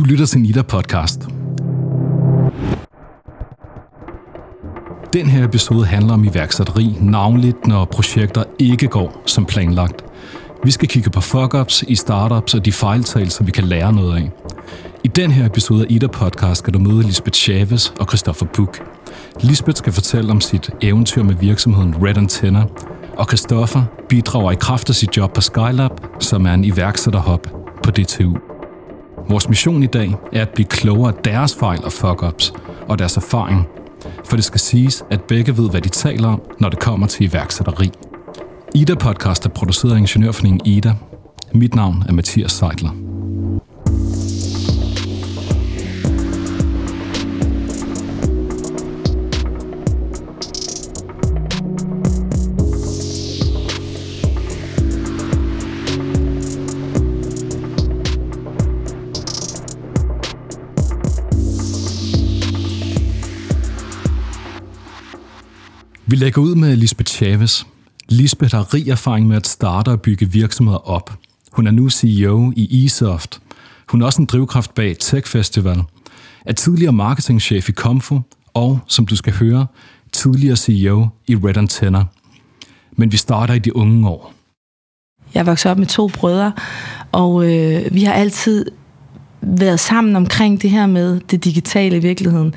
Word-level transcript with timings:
Du 0.00 0.04
lytter 0.04 0.26
til 0.26 0.40
Nita 0.40 0.62
Podcast. 0.62 1.20
Den 5.12 5.26
her 5.26 5.44
episode 5.44 5.86
handler 5.86 6.12
om 6.12 6.24
iværksætteri, 6.24 6.96
navnligt 7.00 7.66
når 7.66 7.84
projekter 7.84 8.44
ikke 8.58 8.86
går 8.88 9.22
som 9.26 9.44
planlagt. 9.44 10.04
Vi 10.64 10.70
skal 10.70 10.88
kigge 10.88 11.10
på 11.10 11.20
fuck-ups 11.20 11.84
i 11.88 11.94
startups 11.94 12.54
og 12.54 12.64
de 12.64 12.72
fejltagelser, 12.72 13.44
vi 13.44 13.50
kan 13.50 13.64
lære 13.64 13.92
noget 13.92 14.16
af. 14.16 14.30
I 15.04 15.08
den 15.08 15.30
her 15.30 15.46
episode 15.46 15.82
af 15.82 15.86
Ida 15.88 16.06
Podcast 16.06 16.58
skal 16.58 16.74
du 16.74 16.78
møde 16.78 17.02
Lisbeth 17.02 17.38
Chavez 17.38 17.90
og 18.00 18.06
Christoffer 18.06 18.46
Buch. 18.46 18.80
Lisbeth 19.40 19.76
skal 19.76 19.92
fortælle 19.92 20.30
om 20.30 20.40
sit 20.40 20.70
eventyr 20.82 21.22
med 21.22 21.34
virksomheden 21.34 21.94
Red 22.02 22.16
Antenna, 22.16 22.64
og 23.16 23.26
Christoffer 23.26 23.82
bidrager 24.08 24.52
i 24.52 24.56
kraft 24.60 24.88
af 24.88 24.94
sit 24.94 25.16
job 25.16 25.34
på 25.34 25.40
Skylab, 25.40 25.90
som 26.20 26.46
er 26.46 26.54
en 26.54 26.64
iværksætterhop 26.64 27.46
på 27.82 27.90
DTU. 27.90 28.49
Vores 29.30 29.48
mission 29.48 29.82
i 29.82 29.86
dag 29.86 30.14
er 30.32 30.42
at 30.42 30.48
blive 30.48 30.66
klogere 30.66 31.12
af 31.16 31.22
deres 31.24 31.56
fejl 31.56 31.84
og 31.84 31.92
fuck-ups 31.92 32.52
og 32.88 32.98
deres 32.98 33.16
erfaring. 33.16 33.66
For 34.28 34.36
det 34.36 34.44
skal 34.44 34.60
siges, 34.60 35.04
at 35.10 35.20
begge 35.22 35.56
ved, 35.56 35.70
hvad 35.70 35.80
de 35.80 35.88
taler 35.88 36.28
om, 36.28 36.42
når 36.60 36.68
det 36.68 36.78
kommer 36.78 37.06
til 37.06 37.30
iværksætteri. 37.30 37.90
Ida 38.74 38.94
Podcast 38.94 39.46
er 39.46 39.50
produceret 39.50 39.94
af 39.94 39.98
Ingeniørforeningen 39.98 40.60
Ida. 40.66 40.94
Mit 41.52 41.74
navn 41.74 42.04
er 42.08 42.12
Mathias 42.12 42.52
Seidler. 42.52 43.09
Vi 66.10 66.16
lægger 66.16 66.42
ud 66.42 66.54
med 66.54 66.76
Lisbeth 66.76 67.12
Chavez. 67.12 67.64
Lisbeth 68.08 68.54
har 68.54 68.74
rig 68.74 68.88
erfaring 68.88 69.26
med 69.26 69.36
at 69.36 69.46
starte 69.46 69.88
og 69.88 70.00
bygge 70.00 70.30
virksomheder 70.30 70.88
op. 70.88 71.18
Hun 71.52 71.66
er 71.66 71.70
nu 71.70 71.90
CEO 71.90 72.52
i 72.56 72.84
eSoft. 72.84 73.40
Hun 73.88 74.02
er 74.02 74.06
også 74.06 74.22
en 74.22 74.26
drivkraft 74.26 74.74
bag 74.74 74.96
Tech 75.00 75.28
Festival, 75.28 75.82
er 76.46 76.52
tidligere 76.52 76.92
marketingchef 76.92 77.68
i 77.68 77.72
Comfo 77.72 78.20
og, 78.54 78.78
som 78.86 79.06
du 79.06 79.16
skal 79.16 79.32
høre, 79.32 79.66
tidligere 80.12 80.56
CEO 80.56 81.08
i 81.26 81.36
Red 81.36 81.56
Antenna. 81.56 82.04
Men 82.92 83.12
vi 83.12 83.16
starter 83.16 83.54
i 83.54 83.58
de 83.58 83.76
unge 83.76 84.08
år. 84.08 84.32
Jeg 85.34 85.46
voksede 85.46 85.72
op 85.72 85.78
med 85.78 85.86
to 85.86 86.08
brødre, 86.08 86.52
og 87.12 87.44
øh, 87.44 87.94
vi 87.94 88.04
har 88.04 88.12
altid 88.12 88.66
været 89.42 89.80
sammen 89.80 90.16
omkring 90.16 90.62
det 90.62 90.70
her 90.70 90.86
med 90.86 91.20
det 91.20 91.44
digitale 91.44 91.96
i 91.96 92.00
virkeligheden. 92.00 92.54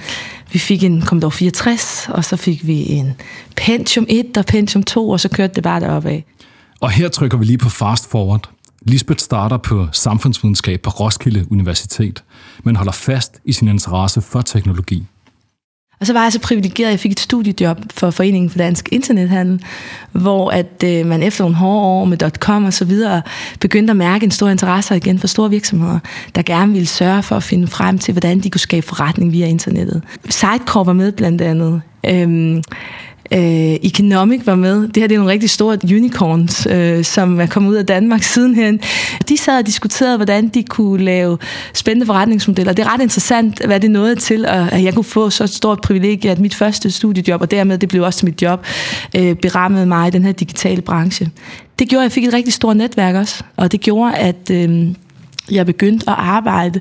Vi 0.52 0.60
fik 0.60 0.84
en 0.84 1.02
Commodore 1.02 1.32
64, 1.32 2.10
og 2.10 2.26
så 2.26 2.36
fik 2.36 2.68
vi 2.68 2.90
en 2.90 3.14
Pentium 3.56 4.06
1 4.10 4.38
og 4.38 4.46
Pentium 4.46 4.84
2, 4.84 5.10
og 5.10 5.20
så 5.20 5.30
kørte 5.30 5.54
det 5.56 5.64
bare 5.64 5.80
deroppe 5.80 6.10
af. 6.10 6.26
Og 6.82 6.92
her 6.92 7.10
trykker 7.10 7.38
vi 7.38 7.46
lige 7.46 7.58
på 7.58 7.70
fast 7.70 8.10
forward. 8.10 8.50
Lisbeth 8.82 9.20
starter 9.20 9.58
på 9.58 9.88
samfundsvidenskab 9.92 10.82
på 10.82 10.90
Roskilde 10.90 11.46
Universitet, 11.52 12.24
men 12.64 12.76
holder 12.76 12.92
fast 12.92 13.42
i 13.46 13.52
sin 13.52 13.68
interesse 13.68 14.22
for 14.22 14.42
teknologi. 14.42 15.04
Og 16.00 16.08
så 16.08 16.14
var 16.14 16.24
jeg 16.24 16.34
så 16.34 16.40
privilegeret, 16.40 16.88
at 16.88 16.92
jeg 16.92 17.00
fik 17.00 17.12
et 17.12 17.20
studiejob 17.20 17.78
for 17.92 18.12
Foreningen 18.12 18.50
for 18.50 18.58
Dansk 18.58 18.90
Internethandel, 18.92 19.64
hvor 20.12 20.50
at 20.50 20.84
øh, 20.86 21.06
man 21.06 21.24
efter 21.24 21.44
nogle 21.44 21.56
hårde 21.56 21.86
år 21.88 22.06
med 22.06 22.18
.com 22.40 22.66
og 22.66 22.74
så 22.74 22.86
videre, 22.86 23.22
begyndte 23.60 23.92
at 23.92 23.98
mærke 23.98 24.24
en 24.24 24.32
stor 24.32 24.50
interesse 24.50 24.98
igen 24.98 25.20
for 25.20 25.28
store 25.28 25.50
virksomheder, 25.50 26.00
der 26.36 26.42
gerne 26.42 26.72
ville 26.72 26.88
sørge 26.88 27.24
for 27.24 27.36
at 27.36 27.44
finde 27.44 27.68
frem 27.68 27.98
til, 27.98 28.12
hvordan 28.12 28.40
de 28.40 28.50
kunne 28.50 28.60
skabe 28.60 28.86
forretning 28.86 29.32
via 29.32 29.48
internettet. 29.48 30.04
Sidecore 30.30 30.86
var 30.86 30.94
med 30.94 31.12
blandt 31.12 31.42
andet. 31.42 31.82
Øhm, 32.06 32.64
Øh, 33.34 33.76
Economic 33.84 34.42
var 34.46 34.56
med. 34.56 34.88
Det 34.88 34.98
her 34.98 35.08
det 35.08 35.16
er 35.16 35.20
nogle 35.20 35.32
rigtig 35.32 35.50
store 35.50 35.78
unicorns, 35.84 36.68
øh, 36.72 37.04
som 37.04 37.40
er 37.40 37.46
kommet 37.46 37.70
ud 37.70 37.76
af 37.76 37.86
Danmark 37.86 38.24
sidenhen. 38.24 38.80
De 39.30 39.38
sad 39.38 39.58
og 39.58 39.68
diskuterede, 39.68 40.16
hvordan 40.16 40.48
de 40.48 40.64
kunne 40.64 41.04
lave 41.04 41.38
spændende 41.74 42.06
forretningsmodeller. 42.06 42.74
Det 42.74 42.86
er 42.86 42.94
ret 42.94 43.02
interessant, 43.02 43.66
hvad 43.66 43.80
det 43.80 43.92
nåede 43.92 44.16
til, 44.16 44.46
at 44.46 44.84
jeg 44.84 44.94
kunne 44.94 45.04
få 45.04 45.30
så 45.30 45.48
stort 45.48 45.82
privilegie, 45.82 46.32
at 46.32 46.40
mit 46.40 46.56
første 46.56 46.92
studiejob, 46.92 47.42
og 47.42 47.52
dermed 47.52 47.78
det 47.78 47.90
blev 47.90 48.04
også 48.04 48.26
mit 48.26 48.42
job, 48.42 48.66
øh, 49.16 49.36
berammede 49.36 49.86
mig 49.86 50.08
i 50.08 50.12
den 50.12 50.24
her 50.24 50.32
digitale 50.32 50.82
branche. 50.82 51.30
Det 51.80 51.90
gjorde, 51.90 52.02
at 52.02 52.04
jeg 52.04 52.12
fik 52.12 52.26
et 52.26 52.34
rigtig 52.34 52.54
stort 52.54 52.78
netværk 52.78 53.16
også, 53.16 53.44
og 53.58 53.72
det 53.72 53.82
gjorde, 53.82 54.16
at... 54.16 54.50
Øh, 54.52 54.88
jeg 55.52 55.66
begyndte 55.66 56.10
at 56.10 56.16
arbejde 56.18 56.80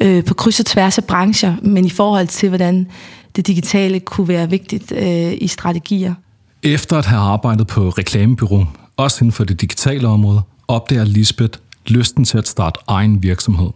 øh, 0.00 0.24
på 0.24 0.34
kryds 0.34 0.60
og 0.60 0.66
tværs 0.66 0.98
af 0.98 1.04
brancher, 1.04 1.54
men 1.62 1.84
i 1.84 1.90
forhold 1.90 2.26
til, 2.26 2.48
hvordan 2.48 2.86
det 3.36 3.46
digitale 3.46 4.00
kunne 4.00 4.28
være 4.28 4.50
vigtigt 4.50 4.92
øh, 4.92 5.32
i 5.40 5.46
strategier. 5.46 6.14
Efter 6.62 6.98
at 6.98 7.06
have 7.06 7.20
arbejdet 7.20 7.66
på 7.66 7.88
reklamebyrå, 7.88 8.64
også 8.96 9.24
inden 9.24 9.32
for 9.32 9.44
det 9.44 9.60
digitale 9.60 10.08
område, 10.08 10.42
opdager 10.68 11.04
Lisbeth 11.04 11.58
lysten 11.86 12.24
til 12.24 12.38
at 12.38 12.48
starte 12.48 12.80
egen 12.86 13.22
virksomhed. 13.22 13.70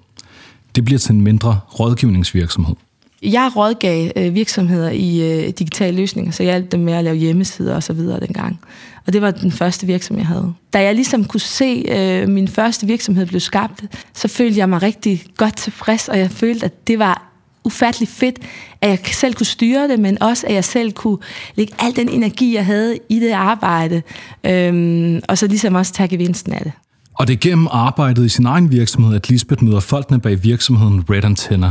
Det 0.74 0.84
bliver 0.84 0.98
til 0.98 1.14
en 1.14 1.20
mindre 1.20 1.60
rådgivningsvirksomhed. 1.80 2.74
Jeg 3.22 3.52
rådgav 3.56 4.10
øh, 4.16 4.34
virksomheder 4.34 4.90
i 4.90 5.32
øh, 5.32 5.48
digitale 5.48 5.96
løsninger, 5.96 6.32
så 6.32 6.42
jeg 6.42 6.52
hjalp 6.52 6.72
dem 6.72 6.80
med 6.80 6.92
at 6.92 7.04
lave 7.04 7.16
hjemmesider 7.16 7.74
og 7.74 7.82
så 7.82 7.92
videre 7.92 8.20
dengang. 8.20 8.60
Og 9.06 9.12
det 9.12 9.22
var 9.22 9.30
den 9.30 9.52
første 9.52 9.86
virksomhed, 9.86 10.20
jeg 10.20 10.28
havde. 10.28 10.54
Da 10.72 10.82
jeg 10.82 10.94
ligesom 10.94 11.24
kunne 11.24 11.40
se, 11.40 11.84
øh, 11.88 12.28
min 12.28 12.48
første 12.48 12.86
virksomhed 12.86 13.26
blev 13.26 13.40
skabt, 13.40 13.84
så 14.14 14.28
følte 14.28 14.58
jeg 14.58 14.68
mig 14.68 14.82
rigtig 14.82 15.22
godt 15.36 15.56
tilfreds, 15.56 16.08
og 16.08 16.18
jeg 16.18 16.30
følte, 16.30 16.64
at 16.64 16.86
det 16.86 16.98
var 16.98 17.29
ufattelig 17.70 18.08
fedt, 18.08 18.38
at 18.80 18.90
jeg 18.90 18.98
selv 19.12 19.34
kunne 19.34 19.46
styre 19.46 19.88
det, 19.88 19.98
men 19.98 20.22
også 20.22 20.46
at 20.46 20.54
jeg 20.54 20.64
selv 20.64 20.92
kunne 20.92 21.18
lægge 21.54 21.74
al 21.78 21.96
den 21.96 22.08
energi, 22.08 22.54
jeg 22.54 22.66
havde 22.66 22.98
i 23.08 23.20
det 23.20 23.30
arbejde, 23.30 24.02
øhm, 24.44 25.20
og 25.28 25.38
så 25.38 25.46
ligesom 25.46 25.74
også 25.74 25.92
tage 25.92 26.08
gevinsten 26.08 26.52
af 26.52 26.60
det. 26.62 26.72
Og 27.14 27.28
det 27.28 27.32
er 27.32 27.38
gennem 27.38 27.68
arbejdet 27.70 28.24
i 28.24 28.28
sin 28.28 28.46
egen 28.46 28.72
virksomhed, 28.72 29.16
at 29.16 29.28
Lisbeth 29.28 29.64
møder 29.64 29.80
folkene 29.80 30.20
bag 30.20 30.42
virksomheden 30.42 31.04
Red 31.10 31.24
Antenna. 31.24 31.70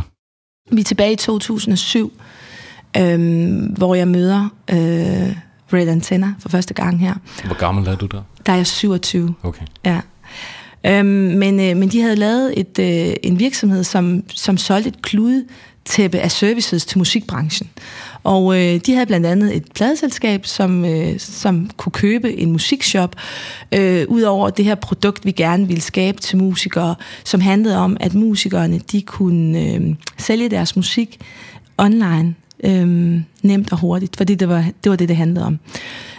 Vi 0.72 0.80
er 0.80 0.84
tilbage 0.84 1.14
i 1.14 1.16
2007, 1.16 2.12
øhm, 2.98 3.58
hvor 3.78 3.96
jeg 3.96 4.08
møder 4.08 4.50
øh, 4.72 5.36
Red 5.74 5.88
Antenna 5.88 6.34
for 6.40 6.50
første 6.50 6.74
gang 6.74 7.00
her. 7.00 7.14
Hvor 7.46 7.58
gammel 7.58 7.88
er 7.88 7.96
du 7.96 8.06
der? 8.06 8.22
Der 8.46 8.52
er 8.52 8.58
jeg 8.58 8.68
27. 8.68 9.34
Okay. 9.44 9.66
Ja. 9.86 10.02
Øhm, 10.86 11.06
men, 11.38 11.60
øh, 11.60 11.78
men 11.78 11.90
de 11.90 12.02
havde 12.02 12.16
lavet 12.16 12.60
et, 12.60 12.80
øh, 12.80 13.16
en 13.24 13.40
virksomhed, 13.40 13.84
som, 13.84 14.24
som 14.36 14.58
solgte 14.58 14.90
et 14.90 15.02
klude 15.02 15.46
tæppe 15.90 16.20
af 16.20 16.32
services 16.32 16.86
til 16.86 16.98
musikbranchen. 16.98 17.70
Og 18.24 18.56
øh, 18.60 18.80
de 18.86 18.94
havde 18.94 19.06
blandt 19.06 19.26
andet 19.26 19.56
et 19.56 19.64
pladeselskab, 19.76 20.46
som, 20.46 20.86
øh, 20.86 21.20
som 21.20 21.70
kunne 21.78 21.92
købe 21.92 22.38
en 22.38 22.52
musikshop, 22.52 23.16
øh, 23.72 24.06
ud 24.08 24.22
over 24.22 24.50
det 24.50 24.66
her 24.66 24.76
produkt, 24.76 25.26
vi 25.26 25.32
gerne 25.32 25.68
ville 25.68 25.82
skabe 25.82 26.22
til 26.22 26.38
musikere, 26.38 26.96
som 27.24 27.42
handlede 27.42 27.78
om, 27.78 27.98
at 28.00 28.14
musikerne 28.14 28.80
de 28.92 29.02
kunne 29.02 29.60
øh, 29.60 29.96
sælge 30.18 30.50
deres 30.50 30.76
musik 30.76 31.20
online 31.78 32.36
øh, 32.64 33.22
nemt 33.44 33.72
og 33.72 33.80
hurtigt, 33.80 34.18
fordi 34.18 34.36
det 34.36 34.50
var, 34.50 34.66
det 34.84 34.90
var 34.90 34.96
det, 34.96 35.10
det 35.10 35.18
handlede 35.18 35.46
om. 35.46 35.60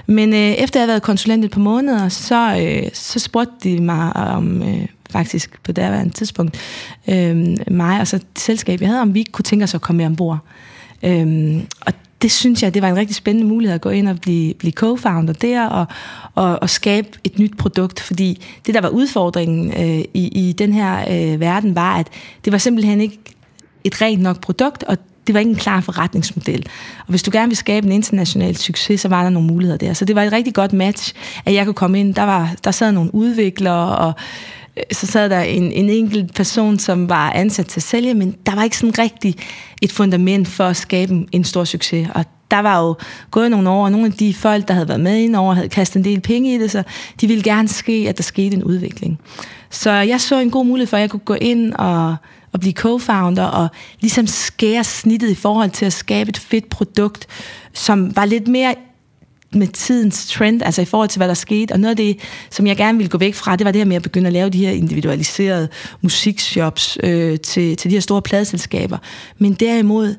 Men 0.06 0.32
øh, 0.32 0.38
efter 0.38 0.80
jeg 0.80 0.82
havde 0.82 0.88
været 0.88 1.02
konsulent 1.02 1.44
et 1.44 1.50
par 1.50 1.60
måneder, 1.60 2.08
så, 2.08 2.58
øh, 2.60 2.90
så 2.92 3.18
spurgte 3.18 3.52
de 3.62 3.80
mig 3.82 4.16
om... 4.16 4.62
Øh, 4.62 4.86
faktisk 5.10 5.62
på 5.62 5.72
daværende 5.72 6.14
tidspunkt, 6.14 6.58
øh, 7.08 7.56
mig 7.70 8.00
og 8.00 8.06
så 8.06 8.16
et 8.16 8.26
selskab, 8.36 8.80
jeg 8.80 8.88
havde, 8.88 9.02
om 9.02 9.14
vi 9.14 9.18
ikke 9.18 9.32
kunne 9.32 9.42
tænke 9.42 9.62
os 9.62 9.74
at 9.74 9.80
komme 9.80 9.96
med 9.96 10.06
ombord. 10.06 10.38
Øh, 11.02 11.62
og 11.80 11.92
det 12.22 12.32
synes 12.32 12.62
jeg, 12.62 12.74
det 12.74 12.82
var 12.82 12.88
en 12.88 12.96
rigtig 12.96 13.16
spændende 13.16 13.48
mulighed 13.48 13.74
at 13.74 13.80
gå 13.80 13.90
ind 13.90 14.08
og 14.08 14.20
blive, 14.20 14.54
blive 14.54 14.72
co-founder 14.80 15.32
der 15.32 15.66
og, 15.66 15.86
og, 16.34 16.62
og 16.62 16.70
skabe 16.70 17.08
et 17.24 17.38
nyt 17.38 17.56
produkt, 17.58 18.00
fordi 18.00 18.42
det, 18.66 18.74
der 18.74 18.80
var 18.80 18.88
udfordringen 18.88 19.72
øh, 19.72 20.04
i, 20.14 20.48
i 20.48 20.52
den 20.52 20.72
her 20.72 21.04
øh, 21.10 21.40
verden, 21.40 21.74
var, 21.74 21.96
at 21.96 22.08
det 22.44 22.52
var 22.52 22.58
simpelthen 22.58 23.00
ikke 23.00 23.18
et 23.84 24.02
rent 24.02 24.22
nok 24.22 24.40
produkt, 24.40 24.82
og 24.82 24.98
det 25.26 25.34
var 25.34 25.40
ikke 25.40 25.50
en 25.50 25.56
klar 25.56 25.80
forretningsmodel. 25.80 26.66
Og 26.98 27.06
hvis 27.06 27.22
du 27.22 27.30
gerne 27.32 27.48
vil 27.48 27.56
skabe 27.56 27.86
en 27.86 27.92
international 27.92 28.56
succes, 28.56 29.00
så 29.00 29.08
var 29.08 29.22
der 29.22 29.30
nogle 29.30 29.48
muligheder 29.48 29.78
der. 29.78 29.92
Så 29.92 30.04
det 30.04 30.16
var 30.16 30.22
et 30.22 30.32
rigtig 30.32 30.54
godt 30.54 30.72
match, 30.72 31.14
at 31.44 31.54
jeg 31.54 31.64
kunne 31.64 31.74
komme 31.74 32.00
ind. 32.00 32.14
Der, 32.14 32.22
var, 32.22 32.54
der 32.64 32.70
sad 32.70 32.92
nogle 32.92 33.14
udviklere, 33.14 33.96
og 33.96 34.12
så 34.92 35.06
sad 35.06 35.30
der 35.30 35.40
en, 35.40 35.72
en 35.72 35.88
enkelt 35.88 36.34
person, 36.34 36.78
som 36.78 37.08
var 37.08 37.30
ansat 37.30 37.66
til 37.66 37.80
at 37.80 37.84
sælge, 37.84 38.14
men 38.14 38.36
der 38.46 38.54
var 38.54 38.62
ikke 38.62 38.76
sådan 38.76 38.98
rigtig 38.98 39.34
et 39.82 39.92
fundament 39.92 40.48
for 40.48 40.64
at 40.64 40.76
skabe 40.76 41.26
en 41.32 41.44
stor 41.44 41.64
succes. 41.64 42.08
Og 42.14 42.24
der 42.50 42.58
var 42.58 42.80
jo 42.80 42.94
gået 43.30 43.50
nogle 43.50 43.70
år, 43.70 43.84
og 43.84 43.92
nogle 43.92 44.06
af 44.06 44.12
de 44.12 44.34
folk, 44.34 44.68
der 44.68 44.74
havde 44.74 44.88
været 44.88 45.00
med 45.00 45.16
ind 45.16 45.36
over, 45.36 45.54
havde 45.54 45.68
kastet 45.68 45.96
en 45.96 46.04
del 46.04 46.20
penge 46.20 46.54
i 46.54 46.58
det, 46.58 46.70
så 46.70 46.82
de 47.20 47.26
ville 47.26 47.42
gerne 47.42 47.68
ske, 47.68 48.06
at 48.08 48.16
der 48.16 48.22
skete 48.22 48.56
en 48.56 48.64
udvikling. 48.64 49.18
Så 49.70 49.90
jeg 49.90 50.20
så 50.20 50.40
en 50.40 50.50
god 50.50 50.66
mulighed 50.66 50.86
for, 50.86 50.96
at 50.96 51.00
jeg 51.00 51.10
kunne 51.10 51.20
gå 51.20 51.34
ind 51.34 51.72
og 51.74 52.16
og 52.52 52.60
blive 52.60 52.74
co-founder 52.78 53.42
og 53.42 53.68
ligesom 54.00 54.26
skære 54.26 54.84
snittet 54.84 55.30
i 55.30 55.34
forhold 55.34 55.70
til 55.70 55.86
at 55.86 55.92
skabe 55.92 56.28
et 56.28 56.38
fedt 56.38 56.68
produkt, 56.68 57.26
som 57.72 58.16
var 58.16 58.24
lidt 58.24 58.48
mere 58.48 58.74
med 59.52 59.68
tidens 59.68 60.26
trend, 60.26 60.62
altså 60.62 60.82
i 60.82 60.84
forhold 60.84 61.08
til, 61.08 61.18
hvad 61.18 61.28
der 61.28 61.34
skete. 61.34 61.72
Og 61.72 61.80
noget 61.80 61.90
af 61.90 61.96
det, 61.96 62.18
som 62.50 62.66
jeg 62.66 62.76
gerne 62.76 62.98
ville 62.98 63.10
gå 63.10 63.18
væk 63.18 63.34
fra, 63.34 63.56
det 63.56 63.64
var 63.64 63.70
det 63.72 63.78
her 63.78 63.86
med 63.86 63.96
at 63.96 64.02
begynde 64.02 64.26
at 64.26 64.32
lave 64.32 64.50
de 64.50 64.58
her 64.58 64.70
individualiserede 64.70 65.68
musikshops 66.00 66.98
øh, 67.02 67.38
til, 67.38 67.76
til 67.76 67.90
de 67.90 67.96
her 67.96 68.00
store 68.00 68.22
pladeselskaber. 68.22 68.98
Men 69.38 69.52
derimod 69.52 70.14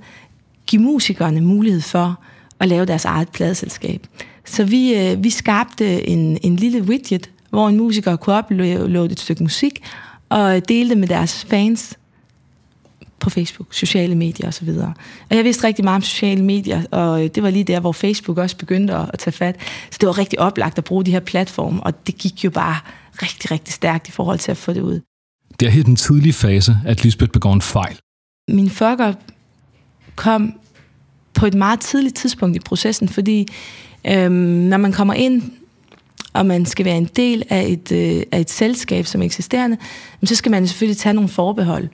give 0.67 0.81
musikerne 0.81 1.41
mulighed 1.41 1.81
for 1.81 2.19
at 2.59 2.67
lave 2.67 2.85
deres 2.85 3.05
eget 3.05 3.29
pladeselskab. 3.29 4.07
Så 4.45 4.63
vi, 4.63 4.95
øh, 4.95 5.23
vi 5.23 5.29
skabte 5.29 6.09
en, 6.09 6.37
en 6.41 6.55
lille 6.55 6.81
widget, 6.81 7.29
hvor 7.49 7.69
en 7.69 7.77
musiker 7.77 8.15
kunne 8.15 8.37
uploade 8.37 9.11
et 9.11 9.19
stykke 9.19 9.43
musik 9.43 9.83
og 10.29 10.69
dele 10.69 10.89
det 10.89 10.97
med 10.97 11.07
deres 11.07 11.45
fans 11.49 11.97
på 13.21 13.29
Facebook, 13.29 13.73
sociale 13.73 14.15
medier 14.15 14.47
osv. 14.47 14.69
Og, 14.69 14.93
og 15.29 15.35
jeg 15.35 15.43
vidste 15.43 15.67
rigtig 15.67 15.85
meget 15.85 15.95
om 15.95 16.01
sociale 16.01 16.43
medier, 16.43 16.83
og 16.91 17.35
det 17.35 17.43
var 17.43 17.49
lige 17.49 17.63
der, 17.63 17.79
hvor 17.79 17.91
Facebook 17.91 18.37
også 18.37 18.57
begyndte 18.57 18.93
at, 18.93 19.09
at 19.13 19.19
tage 19.19 19.31
fat. 19.31 19.55
Så 19.91 19.97
det 20.01 20.07
var 20.07 20.17
rigtig 20.17 20.39
oplagt 20.39 20.77
at 20.77 20.83
bruge 20.83 21.03
de 21.05 21.11
her 21.11 21.19
platforme, 21.19 21.83
og 21.83 22.07
det 22.07 22.17
gik 22.17 22.43
jo 22.43 22.49
bare 22.49 22.75
rigtig, 23.13 23.51
rigtig 23.51 23.73
stærkt 23.73 24.07
i 24.07 24.11
forhold 24.11 24.39
til 24.39 24.51
at 24.51 24.57
få 24.57 24.73
det 24.73 24.81
ud. 24.81 24.99
Det 25.59 25.65
er 25.65 25.69
helt 25.69 25.85
den 25.85 25.95
tidlige 25.95 26.33
fase, 26.33 26.77
at 26.85 27.03
Lisbeth 27.03 27.31
begår 27.31 27.53
en 27.53 27.61
fejl. 27.61 27.97
Min 28.47 28.69
fuck 28.69 29.01
kom 30.15 30.53
på 31.33 31.45
et 31.45 31.53
meget 31.53 31.79
tidligt 31.79 32.15
tidspunkt 32.15 32.55
i 32.55 32.59
processen, 32.59 33.09
fordi 33.09 33.47
øhm, 34.07 34.33
når 34.33 34.77
man 34.77 34.91
kommer 34.91 35.13
ind, 35.13 35.51
og 36.33 36.45
man 36.45 36.65
skal 36.65 36.85
være 36.85 36.97
en 36.97 37.09
del 37.15 37.43
af 37.49 37.65
et, 37.67 37.91
øh, 37.91 38.23
af 38.31 38.39
et 38.39 38.49
selskab 38.49 39.05
som 39.05 39.21
eksisterende, 39.21 39.77
så 40.23 40.35
skal 40.35 40.51
man 40.51 40.67
selvfølgelig 40.67 40.97
tage 40.97 41.13
nogle 41.13 41.29
forbehold. 41.29 41.89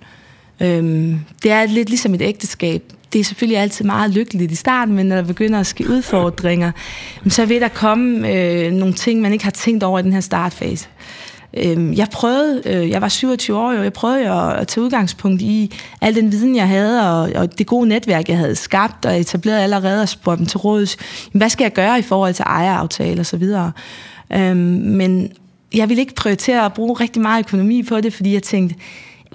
Øhm, 0.61 1.19
det 1.43 1.51
er 1.51 1.65
lidt 1.65 1.89
ligesom 1.89 2.13
et 2.13 2.21
ægteskab. 2.21 2.83
Det 3.13 3.19
er 3.19 3.23
selvfølgelig 3.23 3.59
altid 3.59 3.85
meget 3.85 4.11
lykkeligt 4.11 4.51
i 4.51 4.55
starten, 4.55 4.95
men 4.95 5.05
når 5.05 5.15
der 5.15 5.23
begynder 5.23 5.59
at 5.59 5.67
ske 5.67 5.89
udfordringer, 5.89 6.71
så 7.29 7.45
vil 7.45 7.61
der 7.61 7.67
komme 7.67 8.33
øh, 8.33 8.71
nogle 8.71 8.93
ting, 8.93 9.21
man 9.21 9.33
ikke 9.33 9.43
har 9.43 9.51
tænkt 9.51 9.83
over 9.83 9.99
i 9.99 10.03
den 10.03 10.13
her 10.13 10.19
startfase. 10.19 10.87
Øhm, 11.53 11.93
jeg 11.93 12.07
prøvede, 12.11 12.61
øh, 12.65 12.89
jeg 12.89 13.01
var 13.01 13.09
27 13.09 13.57
år, 13.57 13.73
og 13.73 13.83
jeg 13.83 13.93
prøvede 13.93 14.29
at 14.29 14.67
tage 14.67 14.83
udgangspunkt 14.83 15.41
i 15.41 15.71
al 16.01 16.15
den 16.15 16.31
viden, 16.31 16.55
jeg 16.55 16.67
havde, 16.67 17.11
og, 17.11 17.31
og 17.35 17.57
det 17.57 17.67
gode 17.67 17.87
netværk, 17.87 18.29
jeg 18.29 18.37
havde 18.37 18.55
skabt 18.55 19.05
og 19.05 19.19
etableret 19.19 19.59
allerede, 19.59 20.01
og 20.01 20.09
spurgte 20.09 20.39
dem 20.39 20.45
til 20.45 20.57
råds. 20.57 20.97
Hvad 21.31 21.49
skal 21.49 21.63
jeg 21.63 21.73
gøre 21.73 21.99
i 21.99 22.01
forhold 22.01 22.33
til 22.33 22.43
ejeraftaler 22.47 23.21
osv.? 23.21 23.43
Øhm, 24.33 24.57
men 24.83 25.31
jeg 25.73 25.89
ville 25.89 26.01
ikke 26.01 26.15
prioritere 26.15 26.65
at 26.65 26.73
bruge 26.73 26.93
rigtig 26.93 27.21
meget 27.21 27.45
økonomi 27.45 27.83
på 27.83 28.01
det, 28.01 28.13
fordi 28.13 28.33
jeg 28.33 28.43
tænkte, 28.43 28.75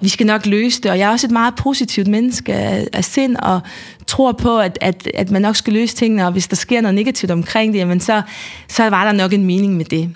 vi 0.03 0.09
skal 0.09 0.25
nok 0.25 0.45
løse 0.45 0.81
det. 0.81 0.91
Og 0.91 0.99
jeg 0.99 1.07
er 1.07 1.11
også 1.11 1.27
et 1.27 1.31
meget 1.31 1.55
positivt 1.55 2.07
menneske 2.07 2.53
af, 2.53 2.87
af 2.93 3.05
sind, 3.05 3.35
og 3.35 3.59
tror 4.07 4.31
på, 4.31 4.59
at, 4.59 4.77
at, 4.81 5.09
at 5.13 5.31
man 5.31 5.41
nok 5.41 5.55
skal 5.55 5.73
løse 5.73 5.95
tingene, 5.95 6.25
og 6.25 6.31
hvis 6.31 6.47
der 6.47 6.55
sker 6.55 6.81
noget 6.81 6.95
negativt 6.95 7.31
omkring 7.31 7.73
det, 7.73 7.79
jamen 7.79 7.99
så, 7.99 8.21
så 8.67 8.89
var 8.89 9.05
der 9.05 9.11
nok 9.11 9.33
en 9.33 9.45
mening 9.45 9.77
med 9.77 9.85
det. 9.85 10.15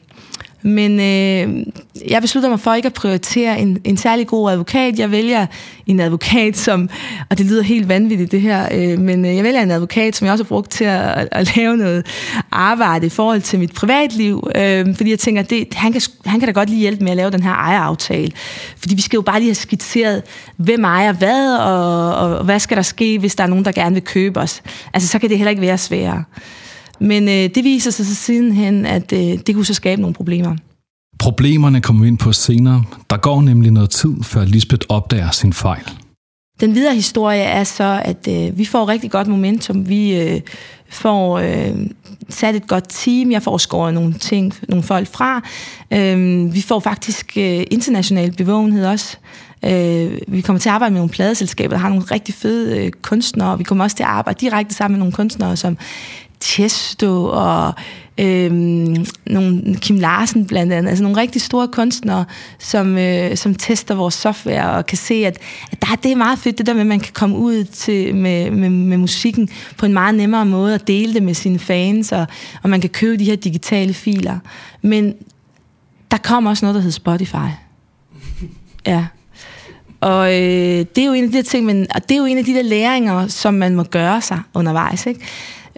Men 0.61 0.99
øh, 0.99 1.65
jeg 2.07 2.21
beslutter 2.21 2.49
mig 2.49 2.59
for 2.59 2.73
ikke 2.73 2.85
at 2.85 2.93
prioritere 2.93 3.59
en, 3.59 3.77
en 3.83 3.97
særlig 3.97 4.27
god 4.27 4.51
advokat. 4.51 4.99
Jeg 4.99 5.11
vælger 5.11 5.45
en 5.87 5.99
advokat, 5.99 6.57
som, 6.57 6.89
og 7.29 7.37
det 7.37 7.45
lyder 7.45 7.63
helt 7.63 7.89
vanvittigt 7.89 8.31
det 8.31 8.41
her, 8.41 8.67
øh, 8.71 8.99
men 8.99 9.25
øh, 9.25 9.35
jeg 9.35 9.43
vælger 9.43 9.61
en 9.61 9.71
advokat, 9.71 10.15
som 10.15 10.25
jeg 10.25 10.31
også 10.31 10.43
har 10.43 10.47
brugt 10.47 10.71
til 10.71 10.83
at, 10.83 11.01
at, 11.01 11.27
at 11.31 11.57
lave 11.57 11.77
noget 11.77 12.05
arbejde 12.51 13.05
i 13.05 13.09
forhold 13.09 13.41
til 13.41 13.59
mit 13.59 13.73
privatliv. 13.73 14.49
Øh, 14.55 14.95
fordi 14.95 15.09
jeg 15.09 15.19
tænker, 15.19 15.41
det, 15.41 15.73
han, 15.73 15.91
kan, 15.91 16.01
han 16.25 16.39
kan 16.39 16.47
da 16.47 16.53
godt 16.53 16.69
lige 16.69 16.79
hjælpe 16.79 17.03
med 17.03 17.11
at 17.11 17.17
lave 17.17 17.31
den 17.31 17.43
her 17.43 17.53
ejeraftale. 17.53 18.31
Fordi 18.77 18.95
vi 18.95 19.01
skal 19.01 19.17
jo 19.17 19.21
bare 19.21 19.39
lige 19.39 19.49
have 19.49 19.55
skitseret, 19.55 20.23
hvem 20.57 20.83
ejer 20.83 21.13
hvad, 21.13 21.57
og, 21.57 22.15
og 22.15 22.43
hvad 22.43 22.59
skal 22.59 22.77
der 22.77 22.83
ske, 22.83 23.19
hvis 23.19 23.35
der 23.35 23.43
er 23.43 23.47
nogen, 23.47 23.65
der 23.65 23.71
gerne 23.71 23.93
vil 23.93 24.03
købe 24.03 24.39
os. 24.39 24.61
Altså, 24.93 25.09
så 25.09 25.19
kan 25.19 25.29
det 25.29 25.37
heller 25.37 25.49
ikke 25.49 25.61
være 25.61 25.77
sværere. 25.77 26.23
Men 26.99 27.23
øh, 27.23 27.55
det 27.55 27.63
viser 27.63 27.91
sig 27.91 28.05
så 28.05 28.15
sidenhen, 28.15 28.85
at 28.85 29.13
øh, 29.13 29.19
det 29.19 29.55
kunne 29.55 29.65
så 29.65 29.73
skabe 29.73 30.01
nogle 30.01 30.13
problemer. 30.13 30.55
Problemerne 31.19 31.81
kommer 31.81 32.01
vi 32.01 32.07
ind 32.07 32.17
på 32.17 32.33
senere. 32.33 32.83
Der 33.09 33.17
går 33.17 33.41
nemlig 33.41 33.71
noget 33.71 33.89
tid, 33.89 34.23
før 34.23 34.45
Lisbeth 34.45 34.85
opdager 34.89 35.31
sin 35.31 35.53
fejl. 35.53 35.83
Den 36.59 36.75
videre 36.75 36.95
historie 36.95 37.41
er 37.41 37.63
så, 37.63 38.01
at 38.05 38.27
øh, 38.29 38.57
vi 38.57 38.65
får 38.65 38.87
rigtig 38.87 39.11
godt 39.11 39.27
momentum. 39.27 39.89
Vi 39.89 40.21
øh, 40.21 40.41
får 40.89 41.39
øh, 41.39 41.87
sat 42.29 42.55
et 42.55 42.67
godt 42.67 42.85
team. 42.89 43.31
Jeg 43.31 43.43
får 43.43 43.57
skåret 43.57 43.93
nogle 43.93 44.13
ting, 44.13 44.53
nogle 44.69 44.83
folk 44.83 45.07
fra. 45.07 45.41
Øh, 45.93 46.53
vi 46.53 46.61
får 46.61 46.79
faktisk 46.79 47.37
øh, 47.37 47.63
international 47.71 48.31
bevågenhed 48.31 48.85
også. 48.85 49.17
Øh, 49.65 50.17
vi 50.27 50.41
kommer 50.41 50.59
til 50.59 50.69
at 50.69 50.73
arbejde 50.73 50.93
med 50.93 50.99
nogle 50.99 51.11
pladeselskaber, 51.11 51.73
der 51.73 51.81
har 51.81 51.89
nogle 51.89 52.03
rigtig 52.11 52.33
fede 52.33 52.85
øh, 52.85 52.91
kunstnere. 52.91 53.57
Vi 53.57 53.63
kommer 53.63 53.83
også 53.83 53.95
til 53.95 54.03
at 54.03 54.09
arbejde 54.09 54.39
direkte 54.41 54.75
sammen 54.75 54.93
med 54.93 54.99
nogle 54.99 55.13
kunstnere, 55.13 55.57
som 55.57 55.77
Tiesto 56.39 57.25
og 57.25 57.73
øhm, 58.17 59.05
nogle, 59.25 59.75
Kim 59.75 59.99
Larsen 59.99 60.47
blandt 60.47 60.73
andet, 60.73 60.89
altså 60.89 61.03
nogle 61.03 61.21
rigtig 61.21 61.41
store 61.41 61.67
kunstnere, 61.67 62.25
som, 62.59 62.97
øh, 62.97 63.37
som 63.37 63.55
tester 63.55 63.95
vores 63.95 64.13
software 64.13 64.71
og 64.71 64.85
kan 64.85 64.97
se, 64.97 65.13
at, 65.13 65.37
at 65.71 65.81
der, 65.81 65.95
det 66.03 66.11
er 66.11 66.15
meget 66.15 66.39
fedt, 66.39 66.57
det 66.57 66.65
der 66.65 66.73
med, 66.73 66.81
at 66.81 66.87
man 66.87 66.99
kan 66.99 67.13
komme 67.13 67.37
ud 67.37 67.63
til, 67.63 68.15
med, 68.15 68.51
med, 68.51 68.69
med 68.69 68.97
musikken 68.97 69.49
på 69.77 69.85
en 69.85 69.93
meget 69.93 70.15
nemmere 70.15 70.45
måde 70.45 70.73
og 70.73 70.87
dele 70.87 71.13
det 71.13 71.23
med 71.23 71.33
sine 71.33 71.59
fans, 71.59 72.11
og, 72.11 72.25
og 72.63 72.69
man 72.69 72.81
kan 72.81 72.89
købe 72.89 73.17
de 73.17 73.25
her 73.25 73.35
digitale 73.35 73.93
filer. 73.93 74.39
Men 74.81 75.13
der 76.11 76.17
kommer 76.17 76.49
også 76.49 76.65
noget, 76.65 76.75
der 76.75 76.81
hedder 76.81 76.93
Spotify. 76.93 77.47
Ja. 78.87 79.05
Og 80.01 80.33
øh, 80.33 80.85
det 80.95 80.97
er 80.97 81.05
jo 81.05 81.13
en 81.13 81.23
af 81.23 81.31
de 81.31 81.37
der 81.37 81.43
ting, 81.43 81.65
men, 81.65 81.87
og 81.95 82.01
det 82.09 82.11
er 82.11 82.17
jo 82.17 82.25
en 82.25 82.37
af 82.37 82.45
de 82.45 82.53
der 82.53 82.61
læringer, 82.61 83.27
som 83.27 83.53
man 83.53 83.75
må 83.75 83.83
gøre 83.83 84.21
sig 84.21 84.41
undervejs. 84.53 85.05
Ikke? 85.05 85.21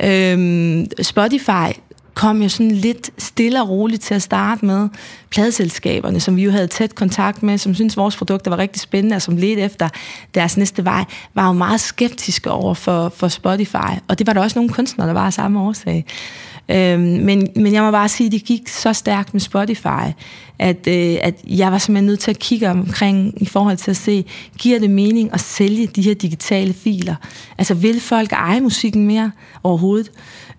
Øhm, 0.04 0.88
Spotify 1.02 1.80
kom 2.14 2.42
jo 2.42 2.50
sådan 2.50 2.72
lidt 2.72 3.12
stille 3.18 3.62
og 3.62 3.70
roligt 3.70 4.02
til 4.02 4.14
at 4.14 4.22
starte 4.22 4.66
med. 4.66 4.90
Pladeselskaberne, 5.30 6.20
som 6.20 6.36
vi 6.36 6.44
jo 6.44 6.52
havde 6.52 6.68
tæt 6.68 6.96
kontakt 6.96 7.44
med, 7.44 7.58
som 7.58 7.76
synes 7.76 7.98
vores 7.98 8.16
produkter 8.18 8.52
var 8.52 8.58
rigtig 8.58 8.82
spændende, 8.82 9.16
og 9.16 9.22
som 9.22 9.38
ledte 9.38 9.62
efter 9.62 9.90
deres 10.36 10.58
næste 10.58 10.86
vej, 10.86 11.06
var 11.34 11.48
jo 11.48 11.54
meget 11.54 11.80
skeptiske 11.80 12.52
over 12.52 12.74
for, 12.74 13.10
for 13.10 13.28
Spotify. 13.28 13.92
Og 14.08 14.20
det 14.20 14.28
var 14.28 14.34
der 14.34 14.42
også 14.42 14.60
nogle 14.60 14.74
kunstnere, 14.74 15.08
der 15.08 15.14
var 15.14 15.26
af 15.26 15.34
samme 15.34 15.62
årsag. 15.62 16.06
Øhm, 16.72 17.02
men, 17.02 17.48
men 17.56 17.74
jeg 17.74 17.84
må 17.84 17.92
bare 17.92 18.10
sige, 18.10 18.26
at 18.26 18.32
det 18.32 18.44
gik 18.44 18.68
så 18.68 18.94
stærkt 18.94 19.34
med 19.34 19.42
Spotify, 19.42 20.14
at, 20.60 20.88
øh, 20.88 21.18
at 21.22 21.36
jeg 21.48 21.72
var 21.72 21.78
simpelthen 21.78 22.06
nødt 22.06 22.20
til 22.20 22.32
at 22.32 22.40
kigge 22.40 22.70
omkring 22.70 23.42
i 23.42 23.46
forhold 23.46 23.78
til 23.78 23.92
at 23.92 23.98
se, 23.98 24.26
giver 24.58 24.80
det 24.80 24.90
mening 24.90 25.34
at 25.34 25.42
sælge 25.42 25.88
de 25.88 26.02
her 26.02 26.14
digitale 26.14 26.74
filer? 26.74 27.16
Altså 27.58 27.74
vil 27.74 28.02
folk 28.02 28.32
eje 28.32 28.62
musikken 28.62 29.08
mere 29.08 29.32
overhovedet? 29.64 30.12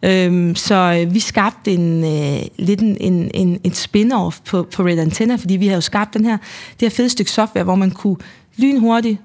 Øhm, 0.02 0.54
så 0.54 0.74
øh, 0.74 1.14
vi 1.14 1.20
skabte 1.20 1.72
en, 1.72 2.04
øh, 2.04 2.42
lidt 2.56 2.80
en, 2.80 2.96
en, 3.00 3.30
en, 3.34 3.60
en 3.64 3.72
spin-off 3.72 4.40
på, 4.46 4.62
på 4.62 4.82
Red 4.82 4.98
Antenna, 4.98 5.36
fordi 5.36 5.56
vi 5.56 5.66
havde 5.66 5.76
jo 5.76 5.80
skabt 5.80 6.14
den 6.14 6.24
her, 6.24 6.36
det 6.80 6.88
her 6.88 6.90
fede 6.90 7.08
stykke 7.08 7.30
software, 7.30 7.64
hvor 7.64 7.74
man 7.74 7.90
kunne 7.90 8.16
lynhurtigt 8.56 9.18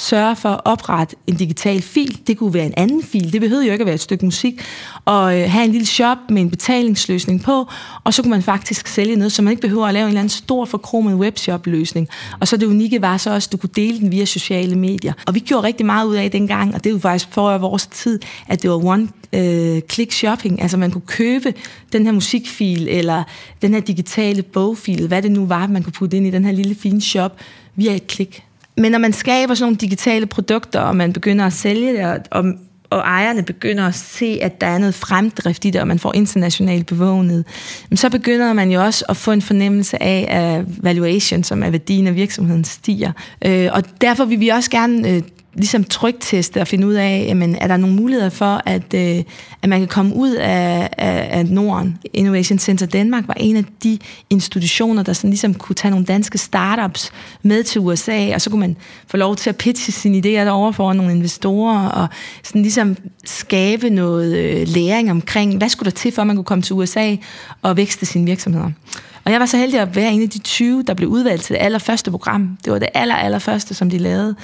sørge 0.00 0.36
for 0.36 0.48
at 0.48 0.60
oprette 0.64 1.16
en 1.26 1.36
digital 1.36 1.82
fil. 1.82 2.20
Det 2.26 2.38
kunne 2.38 2.54
være 2.54 2.66
en 2.66 2.74
anden 2.76 3.02
fil. 3.02 3.32
Det 3.32 3.40
behøvede 3.40 3.66
jo 3.66 3.72
ikke 3.72 3.82
at 3.82 3.86
være 3.86 3.94
et 3.94 4.00
stykke 4.00 4.24
musik. 4.24 4.60
Og 5.04 5.40
øh, 5.40 5.50
have 5.50 5.64
en 5.64 5.72
lille 5.72 5.86
shop 5.86 6.18
med 6.30 6.42
en 6.42 6.50
betalingsløsning 6.50 7.42
på. 7.42 7.66
Og 8.04 8.14
så 8.14 8.22
kunne 8.22 8.30
man 8.30 8.42
faktisk 8.42 8.86
sælge 8.86 9.16
noget, 9.16 9.32
så 9.32 9.42
man 9.42 9.50
ikke 9.50 9.60
behøver 9.60 9.86
at 9.86 9.94
lave 9.94 10.02
en 10.02 10.08
eller 10.08 10.20
anden 10.20 10.30
stor 10.30 10.64
forkromet 10.64 11.14
webshop-løsning. 11.14 12.08
Og 12.40 12.48
så 12.48 12.56
det 12.56 12.66
unikke 12.66 13.02
var 13.02 13.16
så 13.16 13.34
også, 13.34 13.48
at 13.48 13.52
du 13.52 13.56
kunne 13.56 13.70
dele 13.76 13.98
den 13.98 14.12
via 14.12 14.24
sociale 14.24 14.76
medier. 14.76 15.12
Og 15.26 15.34
vi 15.34 15.40
gjorde 15.40 15.66
rigtig 15.66 15.86
meget 15.86 16.06
ud 16.06 16.14
af 16.14 16.30
dengang, 16.30 16.74
og 16.74 16.84
det 16.84 16.94
er 16.94 16.98
faktisk 16.98 17.28
for 17.32 17.58
vores 17.58 17.86
tid, 17.86 18.20
at 18.48 18.62
det 18.62 18.70
var 18.70 18.84
one 18.84 19.08
øh, 19.32 19.82
click 19.90 20.12
shopping. 20.12 20.62
Altså 20.62 20.76
man 20.76 20.90
kunne 20.90 21.06
købe 21.06 21.54
den 21.92 22.04
her 22.04 22.12
musikfil, 22.12 22.88
eller 22.88 23.22
den 23.62 23.74
her 23.74 23.80
digitale 23.80 24.42
bogfil, 24.42 25.06
hvad 25.06 25.22
det 25.22 25.32
nu 25.32 25.46
var, 25.46 25.66
man 25.66 25.82
kunne 25.82 25.92
putte 25.92 26.16
ind 26.16 26.26
i 26.26 26.30
den 26.30 26.44
her 26.44 26.52
lille 26.52 26.74
fine 26.74 27.00
shop, 27.00 27.36
via 27.76 27.94
et 27.94 28.06
klik. 28.06 28.42
Men 28.80 28.92
når 28.92 28.98
man 28.98 29.12
skaber 29.12 29.54
sådan 29.54 29.64
nogle 29.66 29.76
digitale 29.76 30.26
produkter, 30.26 30.80
og 30.80 30.96
man 30.96 31.12
begynder 31.12 31.46
at 31.46 31.52
sælge 31.52 31.92
det, 31.92 32.28
og, 32.30 32.44
og 32.90 32.98
ejerne 32.98 33.42
begynder 33.42 33.86
at 33.86 33.94
se, 33.94 34.38
at 34.42 34.60
der 34.60 34.66
er 34.66 34.78
noget 34.78 34.94
fremdrift 34.94 35.64
i 35.64 35.70
det, 35.70 35.80
og 35.80 35.88
man 35.88 35.98
får 35.98 36.14
international 36.14 36.84
bevågenhed, 36.84 37.44
så 37.94 38.10
begynder 38.10 38.52
man 38.52 38.70
jo 38.70 38.82
også 38.82 39.04
at 39.08 39.16
få 39.16 39.32
en 39.32 39.42
fornemmelse 39.42 40.02
af, 40.02 40.26
at 40.28 40.84
valuation, 40.84 41.44
som 41.44 41.62
er 41.62 41.70
værdien 41.70 42.06
af 42.06 42.14
virksomheden, 42.14 42.64
stiger. 42.64 43.12
Øh, 43.46 43.68
og 43.72 43.82
derfor 44.00 44.24
vil 44.24 44.40
vi 44.40 44.48
også 44.48 44.70
gerne 44.70 45.08
øh, 45.08 45.22
ligesom 45.54 45.84
trygteste 45.84 46.60
og 46.60 46.68
finde 46.68 46.86
ud 46.86 46.94
af, 46.94 47.24
jamen, 47.28 47.56
er 47.56 47.66
der 47.66 47.76
nogle 47.76 47.96
muligheder 47.96 48.30
for, 48.30 48.62
at, 48.66 48.94
øh, 48.94 49.24
at 49.62 49.68
man 49.68 49.78
kan 49.78 49.88
komme 49.88 50.14
ud 50.14 50.30
af, 50.30 50.88
af, 50.98 51.38
af 51.38 51.46
Norden. 51.46 51.98
Innovation 52.12 52.58
Center 52.58 52.86
Danmark 52.86 53.28
var 53.28 53.34
en 53.34 53.56
af 53.56 53.64
de 53.84 53.98
institutioner, 54.30 55.02
der 55.02 55.12
sådan 55.12 55.30
ligesom 55.30 55.54
kunne 55.54 55.76
tage 55.76 55.90
nogle 55.90 56.06
danske 56.06 56.38
startups 56.38 57.10
med 57.42 57.62
til 57.62 57.80
USA, 57.80 58.34
og 58.34 58.40
så 58.40 58.50
kunne 58.50 58.60
man 58.60 58.76
få 59.06 59.16
lov 59.16 59.36
til 59.36 59.50
at 59.50 59.56
pitche 59.56 59.92
sine 59.92 60.18
idéer 60.18 60.44
derovre 60.44 60.72
for 60.72 60.92
nogle 60.92 61.12
investorer, 61.12 61.88
og 61.88 62.08
sådan 62.42 62.62
ligesom 62.62 62.96
skabe 63.24 63.90
noget 63.90 64.36
øh, 64.36 64.68
læring 64.68 65.10
omkring, 65.10 65.56
hvad 65.56 65.68
skulle 65.68 65.90
der 65.90 65.96
til, 65.96 66.12
for 66.12 66.22
at 66.22 66.26
man 66.26 66.36
kunne 66.36 66.44
komme 66.44 66.62
til 66.62 66.74
USA 66.74 67.16
og 67.62 67.76
vækste 67.76 68.06
sine 68.06 68.26
virksomheder. 68.26 68.70
Og 69.24 69.32
jeg 69.32 69.40
var 69.40 69.46
så 69.46 69.56
heldig 69.56 69.80
at 69.80 69.96
være 69.96 70.12
en 70.12 70.22
af 70.22 70.30
de 70.30 70.38
20, 70.38 70.82
der 70.86 70.94
blev 70.94 71.08
udvalgt 71.08 71.42
til 71.42 71.54
det 71.54 71.62
allerførste 71.62 72.10
program. 72.10 72.58
Det 72.64 72.72
var 72.72 72.78
det 72.78 72.88
aller, 72.94 73.14
allerførste, 73.14 73.74
som 73.74 73.90
de 73.90 73.98
lavede, 73.98 74.34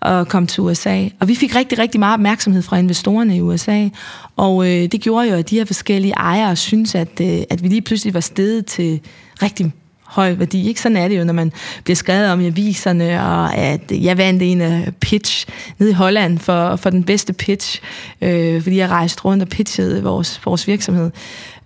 og 0.00 0.28
kom 0.28 0.46
til 0.46 0.62
USA. 0.62 1.08
Og 1.20 1.28
vi 1.28 1.34
fik 1.34 1.56
rigtig, 1.56 1.78
rigtig 1.78 2.00
meget 2.00 2.14
opmærksomhed 2.14 2.62
fra 2.62 2.76
investorerne 2.76 3.36
i 3.36 3.40
USA. 3.40 3.88
Og 4.36 4.66
øh, 4.66 4.82
det 4.92 5.00
gjorde 5.00 5.28
jo, 5.28 5.36
at 5.36 5.50
de 5.50 5.58
her 5.58 5.64
forskellige 5.64 6.12
ejere 6.12 6.56
synes, 6.56 6.94
at, 6.94 7.20
øh, 7.20 7.38
at 7.50 7.62
vi 7.62 7.68
lige 7.68 7.82
pludselig 7.82 8.14
var 8.14 8.20
stedet 8.20 8.66
til 8.66 9.00
rigtig 9.42 9.72
høj 10.06 10.34
værdi. 10.34 10.68
Ikke? 10.68 10.80
Sådan 10.80 10.96
er 10.96 11.08
det 11.08 11.18
jo, 11.18 11.24
når 11.24 11.32
man 11.32 11.52
bliver 11.84 11.96
skrevet 11.96 12.30
om 12.30 12.40
i 12.40 12.46
aviserne, 12.46 13.22
og 13.22 13.54
at 13.54 13.92
øh, 13.92 14.04
jeg 14.04 14.18
vandt 14.18 14.42
en 14.42 14.60
af 14.60 14.92
pitch 15.00 15.46
nede 15.78 15.90
i 15.90 15.94
Holland 15.94 16.38
for, 16.38 16.76
for 16.76 16.90
den 16.90 17.04
bedste 17.04 17.32
pitch, 17.32 17.80
øh, 18.22 18.62
fordi 18.62 18.76
jeg 18.76 18.88
rejste 18.88 19.22
rundt 19.24 19.42
og 19.42 19.48
pitchede 19.48 20.02
vores, 20.02 20.40
vores 20.44 20.68
virksomhed. 20.68 21.10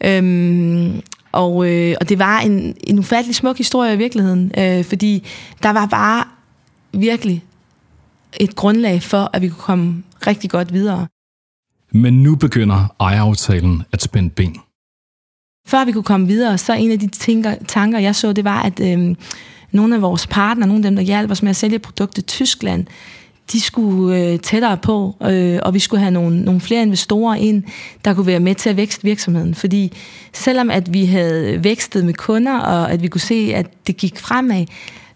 Øhm, 0.04 1.02
og, 1.32 1.70
øh, 1.70 1.96
og 2.00 2.08
det 2.08 2.18
var 2.18 2.40
en, 2.40 2.76
en 2.84 2.98
ufattelig 2.98 3.34
smuk 3.34 3.58
historie 3.58 3.94
i 3.94 3.96
virkeligheden, 3.96 4.52
øh, 4.58 4.84
fordi 4.84 5.26
der 5.62 5.70
var 5.70 5.86
bare 5.86 6.24
virkelig 6.92 7.44
et 8.40 8.56
grundlag 8.56 9.02
for, 9.02 9.30
at 9.32 9.42
vi 9.42 9.48
kunne 9.48 9.60
komme 9.60 10.02
rigtig 10.26 10.50
godt 10.50 10.72
videre. 10.72 11.06
Men 11.92 12.22
nu 12.22 12.36
begynder 12.36 12.94
ejeraftalen 13.00 13.82
at 13.92 14.02
spænde 14.02 14.30
ben. 14.30 14.56
Før 15.66 15.84
vi 15.84 15.92
kunne 15.92 16.04
komme 16.04 16.26
videre, 16.26 16.58
så 16.58 16.72
en 16.72 16.90
af 16.92 16.98
de 16.98 17.06
tænker, 17.06 17.54
tanker, 17.68 17.98
jeg 17.98 18.14
så, 18.14 18.32
det 18.32 18.44
var, 18.44 18.62
at 18.62 18.80
øh, 18.80 19.16
nogle 19.72 19.94
af 19.94 20.02
vores 20.02 20.26
partnere, 20.26 20.68
nogle 20.68 20.84
af 20.84 20.90
dem, 20.90 20.96
der 20.96 21.02
hjalp 21.02 21.30
os 21.30 21.42
med 21.42 21.50
at 21.50 21.56
sælge 21.56 21.78
produktet 21.78 22.22
i 22.22 22.26
Tyskland, 22.26 22.86
de 23.52 23.60
skulle 23.60 24.18
øh, 24.18 24.38
tættere 24.38 24.76
på, 24.76 25.16
øh, 25.22 25.58
og 25.62 25.74
vi 25.74 25.78
skulle 25.78 26.00
have 26.00 26.10
nogle, 26.10 26.42
nogle 26.42 26.60
flere 26.60 26.82
investorer 26.82 27.34
ind, 27.34 27.62
der 28.04 28.14
kunne 28.14 28.26
være 28.26 28.40
med 28.40 28.54
til 28.54 28.70
at 28.70 28.76
vækste 28.76 29.04
virksomheden. 29.04 29.54
Fordi 29.54 29.92
selvom 30.32 30.70
at 30.70 30.92
vi 30.92 31.04
havde 31.04 31.64
vækstet 31.64 32.04
med 32.04 32.14
kunder, 32.14 32.58
og 32.58 32.92
at 32.92 33.02
vi 33.02 33.08
kunne 33.08 33.20
se, 33.20 33.52
at 33.54 33.66
det 33.86 33.96
gik 33.96 34.18
fremad, 34.18 34.66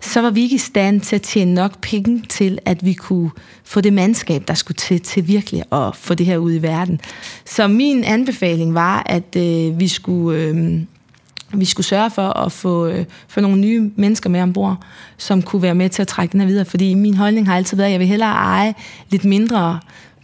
så 0.00 0.20
var 0.20 0.30
vi 0.30 0.42
ikke 0.42 0.54
i 0.54 0.58
stand 0.58 1.00
til 1.00 1.16
at 1.16 1.22
tjene 1.22 1.54
nok 1.54 1.80
penge 1.80 2.22
til, 2.28 2.58
at 2.64 2.86
vi 2.86 2.92
kunne 2.92 3.30
få 3.64 3.80
det 3.80 3.92
mandskab, 3.92 4.48
der 4.48 4.54
skulle 4.54 4.76
til, 4.76 5.00
til 5.00 5.28
virkelig 5.28 5.62
at 5.72 5.96
få 5.96 6.14
det 6.14 6.26
her 6.26 6.36
ud 6.36 6.54
i 6.54 6.62
verden. 6.62 7.00
Så 7.44 7.68
min 7.68 8.04
anbefaling 8.04 8.74
var, 8.74 9.02
at 9.06 9.36
øh, 9.36 9.80
vi 9.80 9.88
skulle... 9.88 10.38
Øh, 10.38 10.80
vi 11.56 11.64
skulle 11.64 11.86
sørge 11.86 12.10
for 12.10 12.28
at 12.28 12.52
få, 12.52 12.86
øh, 12.86 13.04
få 13.28 13.40
nogle 13.40 13.56
nye 13.56 13.90
mennesker 13.96 14.30
med 14.30 14.40
ombord, 14.42 14.76
som 15.16 15.42
kunne 15.42 15.62
være 15.62 15.74
med 15.74 15.88
til 15.88 16.02
at 16.02 16.08
trække 16.08 16.32
den 16.32 16.40
her 16.40 16.46
videre. 16.46 16.64
Fordi 16.64 16.94
min 16.94 17.14
holdning 17.14 17.46
har 17.46 17.56
altid 17.56 17.76
været, 17.76 17.86
at 17.86 17.92
jeg 17.92 18.00
vil 18.00 18.08
hellere 18.08 18.30
eje 18.32 18.74
lidt 19.10 19.24
mindre 19.24 19.80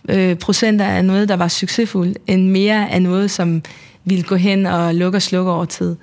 øh, 0.08 0.36
procenter 0.36 0.84
af 0.84 1.04
noget, 1.04 1.28
der 1.28 1.36
var 1.36 1.48
succesfuldt, 1.48 2.18
end 2.26 2.48
mere 2.48 2.90
af 2.90 3.02
noget, 3.02 3.30
som 3.30 3.62
ville 4.04 4.24
gå 4.24 4.34
hen 4.34 4.66
og 4.66 4.94
lukke 4.94 5.18
og 5.18 5.22
slukke 5.22 5.50
over 5.50 5.64
tid. 5.64 5.96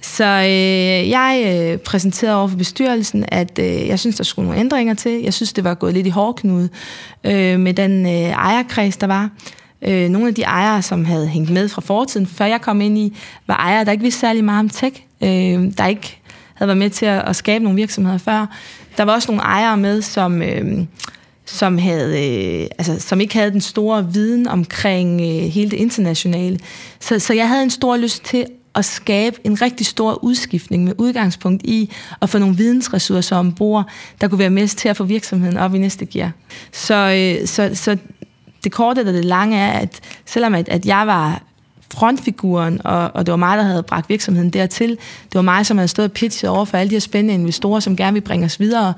Så 0.00 0.24
øh, 0.24 1.08
jeg 1.10 1.44
øh, 1.46 1.78
præsenterede 1.78 2.36
over 2.36 2.48
for 2.48 2.56
bestyrelsen, 2.56 3.24
at 3.28 3.58
øh, 3.58 3.86
jeg 3.86 3.98
synes, 3.98 4.16
der 4.16 4.24
skulle 4.24 4.46
nogle 4.46 4.60
ændringer 4.60 4.94
til. 4.94 5.22
Jeg 5.22 5.34
synes, 5.34 5.52
det 5.52 5.64
var 5.64 5.74
gået 5.74 5.94
lidt 5.94 6.06
i 6.06 6.10
hårdknude 6.10 6.68
øh, 7.24 7.60
med 7.60 7.74
den 7.74 8.06
øh, 8.06 8.12
ejerkreds, 8.12 8.96
der 8.96 9.06
var. 9.06 9.30
Øh, 9.82 10.08
nogle 10.08 10.28
af 10.28 10.34
de 10.34 10.42
ejere, 10.42 10.82
som 10.82 11.04
havde 11.04 11.26
hængt 11.26 11.50
med 11.50 11.68
fra 11.68 11.80
fortiden, 11.80 12.26
før 12.26 12.44
jeg 12.44 12.60
kom 12.60 12.80
ind 12.80 12.98
i, 12.98 13.16
var 13.46 13.56
ejere, 13.56 13.84
der 13.84 13.92
ikke 13.92 14.02
vidste 14.02 14.20
særlig 14.20 14.44
meget 14.44 14.60
om 14.60 14.68
tech, 14.68 15.02
øh, 15.22 15.28
der 15.78 15.86
ikke 15.86 16.20
havde 16.54 16.68
været 16.68 16.78
med 16.78 16.90
til 16.90 17.06
at, 17.06 17.28
at 17.28 17.36
skabe 17.36 17.64
nogle 17.64 17.76
virksomheder 17.76 18.18
før. 18.18 18.56
Der 18.96 19.02
var 19.02 19.12
også 19.12 19.32
nogle 19.32 19.42
ejere 19.42 19.76
med, 19.76 20.02
som... 20.02 20.42
Øh, 20.42 20.86
som, 21.48 21.78
havde, 21.78 22.26
øh, 22.26 22.68
altså, 22.78 23.08
som 23.08 23.20
ikke 23.20 23.34
havde 23.34 23.50
den 23.50 23.60
store 23.60 24.12
viden 24.12 24.48
omkring 24.48 25.20
øh, 25.20 25.26
hele 25.26 25.70
det 25.70 25.76
internationale. 25.76 26.58
Så, 27.00 27.18
så 27.18 27.34
jeg 27.34 27.48
havde 27.48 27.62
en 27.62 27.70
stor 27.70 27.96
lyst 27.96 28.24
til 28.24 28.46
at 28.74 28.84
skabe 28.84 29.36
en 29.44 29.62
rigtig 29.62 29.86
stor 29.86 30.24
udskiftning 30.24 30.84
med 30.84 30.92
udgangspunkt 30.98 31.62
i 31.64 31.90
at 32.22 32.28
få 32.28 32.38
nogle 32.38 32.56
vidensressourcer 32.56 33.36
ombord, 33.36 33.90
der 34.20 34.28
kunne 34.28 34.38
være 34.38 34.50
med 34.50 34.68
til 34.68 34.88
at 34.88 34.96
få 34.96 35.04
virksomheden 35.04 35.56
op 35.56 35.74
i 35.74 35.78
næste 35.78 36.06
gear. 36.06 36.32
Så, 36.72 36.94
øh, 36.94 37.46
så, 37.46 37.70
så 37.74 37.96
det 38.66 38.74
korte 38.74 39.00
eller 39.00 39.12
det 39.12 39.24
lange 39.24 39.58
er, 39.58 39.72
at 39.72 40.00
selvom 40.24 40.54
at, 40.54 40.68
at 40.68 40.86
jeg 40.86 41.06
var 41.06 41.42
frontfiguren, 41.94 42.80
og, 42.84 43.10
og 43.14 43.26
det 43.26 43.32
var 43.32 43.36
mig, 43.36 43.58
der 43.58 43.64
havde 43.64 43.82
bragt 43.82 44.08
virksomheden 44.08 44.50
dertil. 44.50 44.90
Det 44.90 45.34
var 45.34 45.42
mig, 45.42 45.66
som 45.66 45.78
havde 45.78 45.88
stået 45.88 46.08
og 46.08 46.12
pitchet 46.12 46.50
over 46.50 46.64
for 46.64 46.78
alle 46.78 46.90
de 46.90 46.94
her 46.94 47.00
spændende 47.00 47.34
investorer, 47.34 47.80
som 47.80 47.96
gerne 47.96 48.12
vil 48.12 48.20
bringe 48.20 48.46
os 48.46 48.60
videre. 48.60 48.94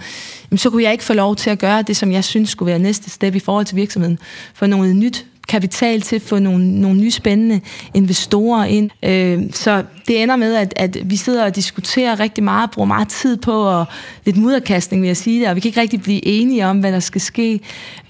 Jamen, 0.50 0.58
så 0.58 0.70
kunne 0.70 0.82
jeg 0.82 0.92
ikke 0.92 1.04
få 1.04 1.12
lov 1.12 1.36
til 1.36 1.50
at 1.50 1.58
gøre 1.58 1.82
det, 1.82 1.96
som 1.96 2.12
jeg 2.12 2.24
synes 2.24 2.50
skulle 2.50 2.70
være 2.70 2.78
næste 2.78 3.10
step 3.10 3.34
i 3.34 3.38
forhold 3.38 3.66
til 3.66 3.76
virksomheden. 3.76 4.18
For 4.54 4.66
noget 4.66 4.96
nyt 4.96 5.26
kapital 5.48 6.00
til 6.00 6.16
at 6.16 6.22
få 6.22 6.38
nogle, 6.38 6.80
nogle 6.80 7.00
nye 7.00 7.10
spændende 7.10 7.60
investorer 7.94 8.64
ind. 8.64 8.90
Øh, 9.02 9.42
så 9.52 9.84
det 10.08 10.22
ender 10.22 10.36
med, 10.36 10.54
at, 10.54 10.72
at 10.76 10.96
vi 11.04 11.16
sidder 11.16 11.44
og 11.44 11.56
diskuterer 11.56 12.20
rigtig 12.20 12.44
meget, 12.44 12.70
bruger 12.70 12.86
meget 12.86 13.08
tid 13.08 13.36
på, 13.36 13.62
og 13.62 13.84
lidt 14.24 14.36
mudderkastning 14.36 15.02
vil 15.02 15.06
jeg 15.06 15.16
sige 15.16 15.40
det, 15.40 15.48
og 15.48 15.54
vi 15.54 15.60
kan 15.60 15.68
ikke 15.68 15.80
rigtig 15.80 16.02
blive 16.02 16.26
enige 16.26 16.66
om, 16.66 16.80
hvad 16.80 16.92
der 16.92 17.00
skal 17.00 17.20
ske. 17.20 17.60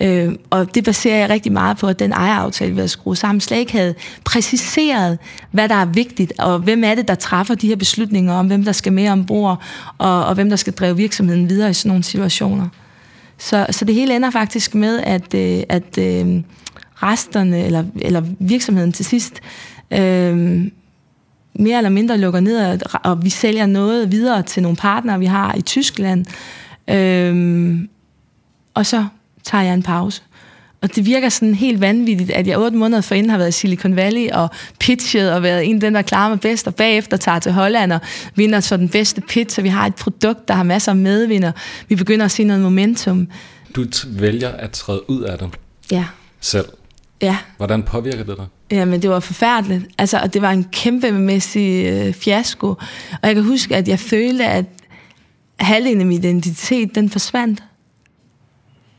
Øh, 0.00 0.33
og 0.50 0.75
det 0.75 0.85
baserer 0.85 1.16
jeg 1.16 1.30
rigtig 1.30 1.52
meget 1.52 1.76
på, 1.76 1.87
at 1.87 1.99
den 1.99 2.12
ejeraftale, 2.12 2.75
vi 2.75 2.80
har 2.80 2.87
skruet 2.87 3.18
sammen, 3.18 3.40
slet 3.40 3.59
ikke 3.59 3.73
havde 3.73 3.95
præciseret, 4.25 5.18
hvad 5.50 5.68
der 5.68 5.75
er 5.75 5.87
vigtigt, 5.87 6.33
og 6.38 6.59
hvem 6.59 6.85
er 6.85 6.95
det, 6.95 7.09
der 7.09 7.14
træffer 7.14 7.54
de 7.54 7.68
her 7.68 7.76
beslutninger 7.76 8.33
om, 8.33 8.47
hvem 8.47 8.64
der 8.64 8.73
skal 8.73 8.92
med 8.92 9.09
ombord, 9.09 9.62
og, 9.99 10.25
og 10.25 10.35
hvem 10.35 10.49
der 10.49 10.57
skal 10.57 10.73
drive 10.73 10.97
virksomheden 10.97 11.49
videre 11.49 11.71
i 11.71 11.73
sådan 11.73 11.88
nogle 11.88 12.04
situationer. 12.04 12.68
Så, 13.38 13.66
så 13.71 13.85
det 13.85 13.95
hele 13.95 14.16
ender 14.16 14.30
faktisk 14.30 14.75
med, 14.75 15.00
at, 15.00 15.35
øh, 15.35 15.62
at 15.68 15.99
øh, 15.99 16.42
resterne, 17.02 17.64
eller, 17.64 17.85
eller 18.00 18.23
virksomheden 18.38 18.93
til 18.93 19.05
sidst, 19.05 19.40
øh, 19.90 20.64
mere 21.55 21.76
eller 21.76 21.90
mindre 21.90 22.19
lukker 22.19 22.40
ned, 22.40 22.83
og, 22.83 23.00
og 23.05 23.25
vi 23.25 23.31
sælger 23.31 23.67
noget 23.67 24.12
videre 24.12 24.43
til 24.43 24.62
nogle 24.62 24.76
partnere, 24.76 25.19
vi 25.19 25.26
har 25.26 25.55
i 25.55 25.61
Tyskland. 25.61 26.26
Øh, 26.90 27.78
og 28.75 28.87
så 28.87 29.07
tager 29.45 29.64
jeg 29.64 29.75
en 29.75 29.83
pause. 29.83 30.23
Og 30.81 30.97
det 30.97 31.07
virker 31.07 31.28
sådan 31.28 31.55
helt 31.55 31.81
vanvittigt, 31.81 32.31
at 32.31 32.47
jeg 32.47 32.59
otte 32.59 32.76
måneder 32.76 33.00
forinden 33.00 33.31
har 33.31 33.38
været 33.38 33.49
i 33.49 33.52
Silicon 33.52 33.97
Valley 33.97 34.31
og 34.31 34.50
pitchet 34.81 35.33
og 35.33 35.43
været 35.43 35.69
en 35.69 35.75
af 35.75 35.81
dem, 35.81 35.93
der 35.93 36.02
klarer 36.02 36.28
mig 36.28 36.40
bedst, 36.40 36.67
og 36.67 36.75
bagefter 36.75 37.17
tager 37.17 37.38
til 37.38 37.52
Holland 37.52 37.93
og 37.93 38.00
vinder 38.35 38.61
så 38.61 38.76
den 38.76 38.88
bedste 38.88 39.21
pitch, 39.21 39.59
og 39.59 39.64
vi 39.64 39.69
har 39.69 39.87
et 39.87 39.95
produkt, 39.95 40.49
der 40.49 40.55
har 40.55 40.62
masser 40.62 40.93
af 40.93 40.97
medvinder. 40.97 41.52
Vi 41.88 41.95
begynder 41.95 42.25
at 42.25 42.31
se 42.31 42.45
noget 42.45 42.62
momentum. 42.62 43.28
Du 43.76 43.85
vælger 44.07 44.50
at 44.50 44.71
træde 44.71 45.11
ud 45.11 45.23
af 45.23 45.38
det 45.38 45.49
ja. 45.90 46.05
selv. 46.40 46.67
Ja. 47.23 47.39
Hvordan 47.57 47.83
påvirker 47.83 48.25
det 48.25 48.37
dig? 48.37 48.47
Jamen, 48.71 49.03
det 49.03 49.11
var 49.11 49.21
forfærdeligt. 49.21 49.85
Altså, 49.99 50.19
og 50.19 50.35
det 50.35 50.43
var 50.43 50.51
en 50.51 50.65
kæmpemæssig 50.65 51.87
øh, 51.87 52.15
fiasko. 52.15 52.69
Og 52.69 53.19
jeg 53.23 53.35
kan 53.35 53.45
huske, 53.45 53.77
at 53.77 53.89
jeg 53.89 53.99
følte, 53.99 54.47
at 54.47 54.65
halvdelen 55.61 56.01
af 56.01 56.07
min 56.07 56.19
identitet, 56.19 56.95
den 56.95 57.11
forsvandt. 57.11 57.63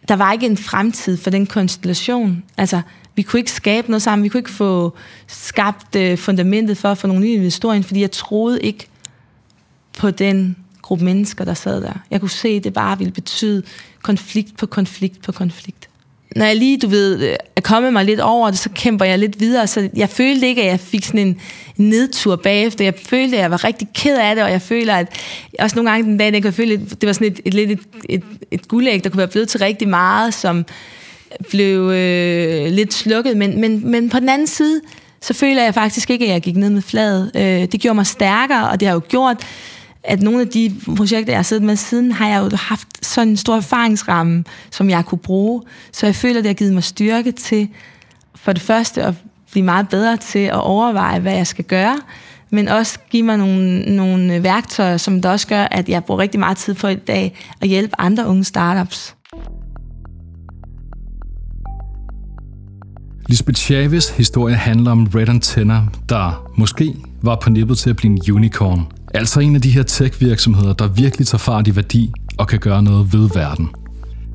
Der 0.08 0.16
var 0.16 0.34
ikke 0.34 0.46
en 0.46 0.58
fremtid 0.58 1.18
for 1.18 1.30
den 1.30 1.48
konstellation. 1.48 2.44
Altså, 2.58 2.82
vi 3.16 3.22
kunne 3.22 3.40
ikke 3.40 3.52
skabe 3.52 3.90
noget 3.90 4.02
sammen. 4.02 4.24
Vi 4.24 4.30
kunne 4.30 4.40
ikke 4.40 4.50
få 4.50 4.98
skabt 5.28 5.96
øh, 5.96 6.18
fundamentet 6.18 6.78
for 6.78 6.90
at 6.90 6.98
få 6.98 7.08
nogle 7.08 7.22
nye 7.22 7.34
investorer 7.34 7.82
fordi 7.82 8.02
jeg 8.02 8.12
troede 8.12 8.62
ikke 8.62 8.88
på 9.98 10.12
den 10.12 10.56
gruppe 10.82 11.06
mennesker, 11.06 11.46
der 11.46 11.54
sad 11.54 11.82
der. 11.82 11.94
Jeg 12.12 12.20
kunne 12.20 12.30
se, 12.30 12.48
at 12.48 12.64
det 12.64 12.74
bare 12.74 12.98
ville 12.98 13.14
betyde 13.14 13.64
konflikt 14.02 14.58
på 14.58 14.66
konflikt 14.66 15.22
på 15.22 15.32
konflikt 15.32 15.89
når 16.36 16.46
jeg 16.46 16.56
lige, 16.56 16.78
du 16.78 16.88
ved, 16.88 17.20
øh, 17.22 17.36
er 17.56 17.62
kommet 17.62 17.94
mig 17.94 18.06
lidt 18.06 18.20
over 18.20 18.50
det, 18.50 18.60
så 18.60 18.70
kæmper 18.76 19.06
jeg 19.06 19.20
lidt 19.20 19.40
videre. 19.40 19.68
Så 19.68 19.90
jeg 19.96 20.10
følte 20.10 20.48
ikke, 20.48 20.62
at 20.62 20.68
jeg 20.68 20.80
fik 20.80 21.06
sådan 21.06 21.28
en 21.28 21.42
nedtur 21.78 22.36
bagefter. 22.36 22.86
Jeg 22.86 22.94
følte, 23.06 23.38
at 23.38 23.42
jeg 23.42 23.52
var 23.52 23.64
rigtig 23.64 23.88
ked 23.94 24.18
af 24.18 24.36
det, 24.36 24.44
og 24.44 24.52
jeg 24.52 24.62
føler, 24.62 24.96
at 24.96 25.08
også 25.60 25.76
nogle 25.76 25.92
gange 25.92 26.10
den 26.10 26.18
dag, 26.18 26.34
jeg 26.34 26.42
kunne 26.44 26.54
føle, 26.54 26.74
at 26.74 27.02
det 27.02 27.08
var 27.08 27.14
sådan 27.14 27.28
et, 27.28 27.40
et, 27.46 27.72
et, 27.72 27.80
et, 28.10 28.24
et 28.52 28.68
guldæg, 28.68 29.04
der 29.04 29.10
kunne 29.10 29.18
være 29.18 29.28
blevet 29.28 29.50
til 29.50 29.60
rigtig 29.60 29.88
meget, 29.88 30.34
som 30.34 30.66
blev 31.50 31.90
øh, 31.90 32.72
lidt 32.72 32.94
slukket. 32.94 33.38
Men, 33.38 33.62
men, 33.62 33.92
men 33.92 34.10
på 34.10 34.20
den 34.20 34.30
anden 34.30 34.48
side, 34.48 34.82
så 35.22 35.34
føler 35.34 35.64
jeg 35.64 35.74
faktisk 35.74 36.10
ikke, 36.10 36.26
at 36.26 36.32
jeg 36.32 36.42
gik 36.42 36.56
ned 36.56 36.70
med 36.70 36.82
fladet. 36.82 37.32
Øh, 37.36 37.72
det 37.72 37.80
gjorde 37.80 37.96
mig 37.96 38.08
stærkere, 38.08 38.70
og 38.70 38.80
det 38.80 38.88
har 38.88 38.96
jo 38.96 39.02
gjort, 39.10 39.38
at 40.04 40.22
nogle 40.22 40.42
af 40.42 40.48
de 40.48 40.76
projekter, 40.96 41.34
jeg 41.34 41.38
har 41.38 41.44
siddet 41.44 41.66
med 41.66 41.76
siden, 41.76 42.12
har 42.12 42.28
jeg 42.28 42.52
jo 42.52 42.58
haft 42.58 43.06
sådan 43.06 43.28
en 43.28 43.38
stor 43.38 43.56
erfaringsramme, 43.56 44.44
som 44.72 44.90
jeg 44.90 45.06
kunne 45.06 45.20
bruge. 45.20 45.62
Så 45.92 46.06
jeg 46.06 46.16
føler, 46.16 46.42
det 46.42 46.46
har 46.46 46.54
givet 46.54 46.74
mig 46.74 46.84
styrke 46.84 47.32
til, 47.32 47.70
for 48.36 48.54
det 48.54 48.62
første, 48.62 49.04
at 49.04 49.14
blive 49.52 49.66
meget 49.66 49.90
bedre 49.90 50.18
til 50.18 50.40
at 50.40 50.62
overveje, 50.62 51.20
hvad 51.20 51.34
jeg 51.34 51.48
skal 51.48 51.66
gøre, 51.66 52.00
men 52.52 52.68
også 52.68 53.00
give 53.10 53.24
mig 53.24 53.38
nogle, 53.38 53.96
nogle 53.96 54.44
værktøjer, 54.44 54.98
som 54.98 55.22
der 55.22 55.30
også 55.30 55.48
gør, 55.48 55.64
at 55.64 55.90
jeg 55.90 56.04
bruger 56.04 56.22
rigtig 56.22 56.40
meget 56.40 56.58
tid 56.58 56.74
på 56.74 56.88
i 56.88 56.96
dag 56.96 57.38
at 57.62 57.68
hjælpe 57.68 57.94
andre 57.98 58.28
unge 58.28 58.44
startups. 58.44 59.16
Lisbeth 63.30 63.60
Chavez 63.60 64.10
historie 64.10 64.56
handler 64.56 64.92
om 64.92 65.08
Red 65.16 65.30
Antenna, 65.30 65.82
der 66.10 66.52
måske 66.58 66.96
var 67.22 67.36
på 67.36 67.50
nippet 67.50 67.78
til 67.78 67.90
at 67.90 67.96
blive 67.96 68.12
en 68.12 68.36
unicorn– 68.36 68.88
Altså 69.14 69.40
en 69.40 69.56
af 69.56 69.62
de 69.62 69.70
her 69.70 69.84
tech-virksomheder, 69.84 70.74
der 70.74 70.88
virkelig 70.88 71.28
tager 71.28 71.40
fart 71.40 71.68
i 71.68 71.76
værdi 71.76 72.12
og 72.38 72.48
kan 72.48 72.60
gøre 72.60 72.84
noget 72.84 73.14
ved 73.14 73.30
verden. 73.34 73.70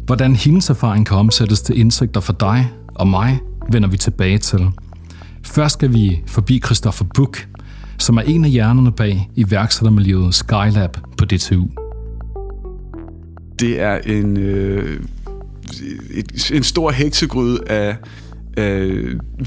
Hvordan 0.06 0.36
hendes 0.36 0.70
erfaring 0.70 1.06
kan 1.06 1.16
omsættes 1.16 1.62
til 1.62 1.78
indsigter 1.78 2.20
for 2.20 2.32
dig 2.32 2.70
og 2.94 3.08
mig, 3.08 3.40
vender 3.72 3.88
vi 3.88 3.96
tilbage 3.96 4.38
til. 4.38 4.70
Først 5.44 5.72
skal 5.72 5.92
vi 5.92 6.22
forbi 6.26 6.60
Christopher 6.64 7.06
Buch, 7.14 7.46
som 7.98 8.16
er 8.16 8.22
en 8.22 8.44
af 8.44 8.50
hjernerne 8.50 8.92
bag 8.92 9.30
iværksættermiljøet 9.34 10.34
Skylab 10.34 10.96
på 11.18 11.24
DTU. 11.24 11.66
Det 13.60 13.80
er 13.80 13.98
en, 13.98 14.36
øh, 14.36 15.00
et, 16.10 16.50
en 16.54 16.62
stor 16.62 16.90
heksegryde 16.90 17.60
af, 17.66 17.96
af 18.56 18.90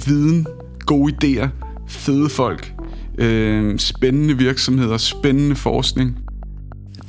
viden, 0.07 0.47
gode 0.85 1.13
idéer, 1.13 1.47
fede 1.87 2.29
folk, 2.29 2.76
øh, 3.17 3.79
spændende 3.79 4.37
virksomheder, 4.37 4.97
spændende 4.97 5.55
forskning. 5.55 6.17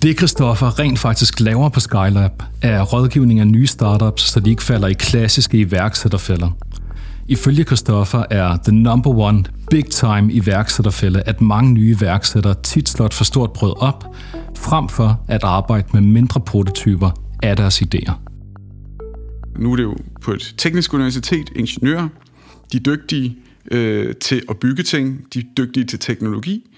Det 0.02 0.18
Christoffer 0.18 0.78
rent 0.78 0.98
faktisk 0.98 1.40
laver 1.40 1.68
på 1.68 1.80
Skylab, 1.80 2.42
er 2.62 2.82
rådgivning 2.82 3.40
af 3.40 3.46
nye 3.46 3.66
startups, 3.66 4.22
så 4.22 4.40
de 4.40 4.50
ikke 4.50 4.62
falder 4.62 4.88
i 4.88 4.92
klassiske 4.92 5.58
iværksætterfælder. 5.58 6.50
Ifølge 7.28 7.64
Christoffer 7.64 8.24
er 8.30 8.58
the 8.64 8.74
number 8.76 9.10
one 9.10 9.44
big 9.70 9.86
time 9.86 10.32
iværksætterfælde, 10.32 11.22
at 11.26 11.40
mange 11.40 11.72
nye 11.72 11.96
iværksættere 12.00 12.54
tit 12.62 12.88
slår 12.88 13.06
et 13.06 13.14
for 13.14 13.24
stort 13.24 13.52
brød 13.52 13.82
op, 13.82 14.04
frem 14.56 14.88
for 14.88 15.20
at 15.28 15.44
arbejde 15.44 15.88
med 15.92 16.00
mindre 16.00 16.40
prototyper 16.40 17.10
af 17.42 17.56
deres 17.56 17.82
idéer. 17.82 18.12
Nu 19.58 19.72
er 19.72 19.76
det 19.76 19.82
jo 19.82 19.96
på 20.22 20.32
et 20.32 20.54
teknisk 20.58 20.94
universitet, 20.94 21.50
ingeniører, 21.56 22.08
de 22.72 22.78
dygtige 22.78 23.36
øh, 23.70 24.14
til 24.14 24.42
at 24.48 24.58
bygge 24.58 24.82
ting, 24.82 25.26
de 25.34 25.38
er 25.38 25.44
dygtige 25.56 25.84
til 25.84 25.98
teknologi, 25.98 26.70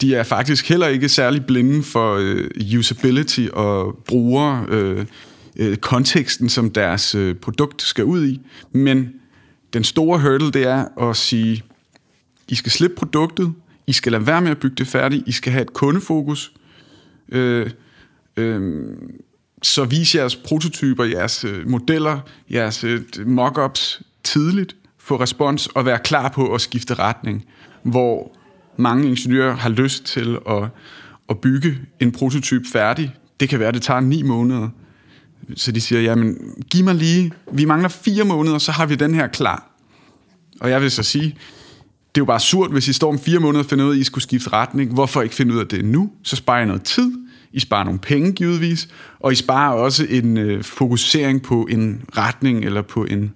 de 0.00 0.14
er 0.14 0.22
faktisk 0.22 0.68
heller 0.68 0.86
ikke 0.86 1.08
særlig 1.08 1.46
blinde 1.46 1.82
for 1.82 2.16
øh, 2.20 2.78
usability 2.78 3.46
og 3.52 3.98
bruger 4.06 4.66
øh, 4.68 5.06
øh, 5.56 5.76
konteksten, 5.76 6.48
som 6.48 6.70
deres 6.70 7.14
øh, 7.14 7.34
produkt 7.34 7.82
skal 7.82 8.04
ud 8.04 8.26
i. 8.26 8.40
Men 8.72 9.12
den 9.72 9.84
store 9.84 10.20
hurdle, 10.20 10.50
det 10.50 10.62
er 10.66 11.08
at 11.10 11.16
sige, 11.16 11.62
I 12.48 12.54
skal 12.54 12.72
slippe 12.72 12.96
produktet, 12.96 13.52
I 13.86 13.92
skal 13.92 14.12
lade 14.12 14.26
være 14.26 14.42
med 14.42 14.50
at 14.50 14.58
bygge 14.58 14.76
det 14.76 14.86
færdigt, 14.86 15.22
I 15.26 15.32
skal 15.32 15.52
have 15.52 15.62
et 15.62 15.72
kundefokus, 15.72 16.52
øh, 17.28 17.70
øh, 18.36 18.84
så 19.62 19.84
vis 19.84 20.14
jeres 20.14 20.36
prototyper, 20.36 21.04
jeres 21.04 21.44
øh, 21.44 21.68
modeller, 21.68 22.20
jeres 22.50 22.84
øh, 22.84 23.02
mockups 23.26 24.02
tidligt, 24.24 24.76
få 25.06 25.20
respons 25.20 25.66
og 25.66 25.86
være 25.86 25.98
klar 25.98 26.28
på 26.28 26.54
at 26.54 26.60
skifte 26.60 26.94
retning, 26.94 27.44
hvor 27.82 28.36
mange 28.76 29.08
ingeniører 29.08 29.56
har 29.56 29.68
lyst 29.68 30.04
til 30.04 30.38
at, 30.48 30.62
at 31.28 31.38
bygge 31.38 31.78
en 32.00 32.12
prototyp 32.12 32.62
færdig. 32.72 33.14
Det 33.40 33.48
kan 33.48 33.58
være, 33.58 33.68
at 33.68 33.74
det 33.74 33.82
tager 33.82 34.00
ni 34.00 34.22
måneder. 34.22 34.68
Så 35.56 35.72
de 35.72 35.80
siger, 35.80 36.00
jamen, 36.00 36.38
giv 36.70 36.84
mig 36.84 36.94
lige, 36.94 37.32
vi 37.52 37.64
mangler 37.64 37.88
fire 37.88 38.24
måneder, 38.24 38.58
så 38.58 38.72
har 38.72 38.86
vi 38.86 38.94
den 38.94 39.14
her 39.14 39.26
klar. 39.26 39.70
Og 40.60 40.70
jeg 40.70 40.82
vil 40.82 40.90
så 40.90 41.02
sige, 41.02 41.26
det 42.14 42.20
er 42.20 42.22
jo 42.22 42.24
bare 42.24 42.40
surt, 42.40 42.70
hvis 42.70 42.88
I 42.88 42.92
står 42.92 43.08
om 43.08 43.18
fire 43.18 43.40
måneder 43.40 43.64
og 43.64 43.70
finder 43.70 43.84
ud 43.84 43.90
af, 43.90 43.94
at 43.94 44.00
I 44.00 44.04
skulle 44.04 44.22
skifte 44.22 44.52
retning. 44.52 44.92
Hvorfor 44.92 45.22
ikke 45.22 45.34
finde 45.34 45.54
ud 45.54 45.58
af 45.58 45.66
det 45.66 45.84
nu? 45.84 46.10
Så 46.22 46.36
sparer 46.36 46.62
I 46.62 46.66
noget 46.66 46.82
tid. 46.82 47.12
I 47.52 47.60
sparer 47.60 47.84
nogle 47.84 47.98
penge, 47.98 48.32
givetvis. 48.32 48.88
Og 49.20 49.32
I 49.32 49.34
sparer 49.34 49.72
også 49.72 50.06
en 50.10 50.36
øh, 50.36 50.62
fokusering 50.62 51.42
på 51.42 51.66
en 51.70 52.02
retning, 52.16 52.64
eller 52.64 52.82
på 52.82 53.04
en, 53.04 53.32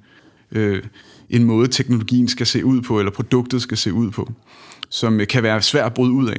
øh, 0.52 0.82
en 1.30 1.44
måde, 1.44 1.68
teknologien 1.68 2.28
skal 2.28 2.46
se 2.46 2.64
ud 2.64 2.82
på, 2.82 2.98
eller 2.98 3.12
produktet 3.12 3.62
skal 3.62 3.76
se 3.76 3.92
ud 3.92 4.10
på 4.10 4.32
som 4.90 5.20
kan 5.28 5.42
være 5.42 5.62
svært 5.62 5.86
at 5.86 5.94
bryde 5.94 6.12
ud 6.12 6.28
af. 6.28 6.36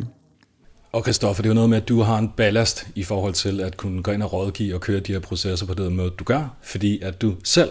Og 0.91 1.03
Kristoffer, 1.03 1.43
det 1.43 1.49
er 1.49 1.51
jo 1.51 1.55
noget 1.55 1.69
med, 1.69 1.77
at 1.77 1.89
du 1.89 2.01
har 2.01 2.17
en 2.17 2.29
ballast 2.37 2.87
i 2.95 3.03
forhold 3.03 3.33
til 3.33 3.61
at 3.61 3.77
kunne 3.77 4.03
gå 4.03 4.11
ind 4.11 4.23
og 4.23 4.33
rådgive 4.33 4.75
og 4.75 4.81
køre 4.81 4.99
de 4.99 5.11
her 5.11 5.19
processer 5.19 5.65
på 5.65 5.73
den 5.73 5.95
måde, 5.95 6.09
du 6.19 6.23
gør, 6.23 6.55
fordi 6.63 6.99
at 7.01 7.21
du 7.21 7.35
selv 7.43 7.69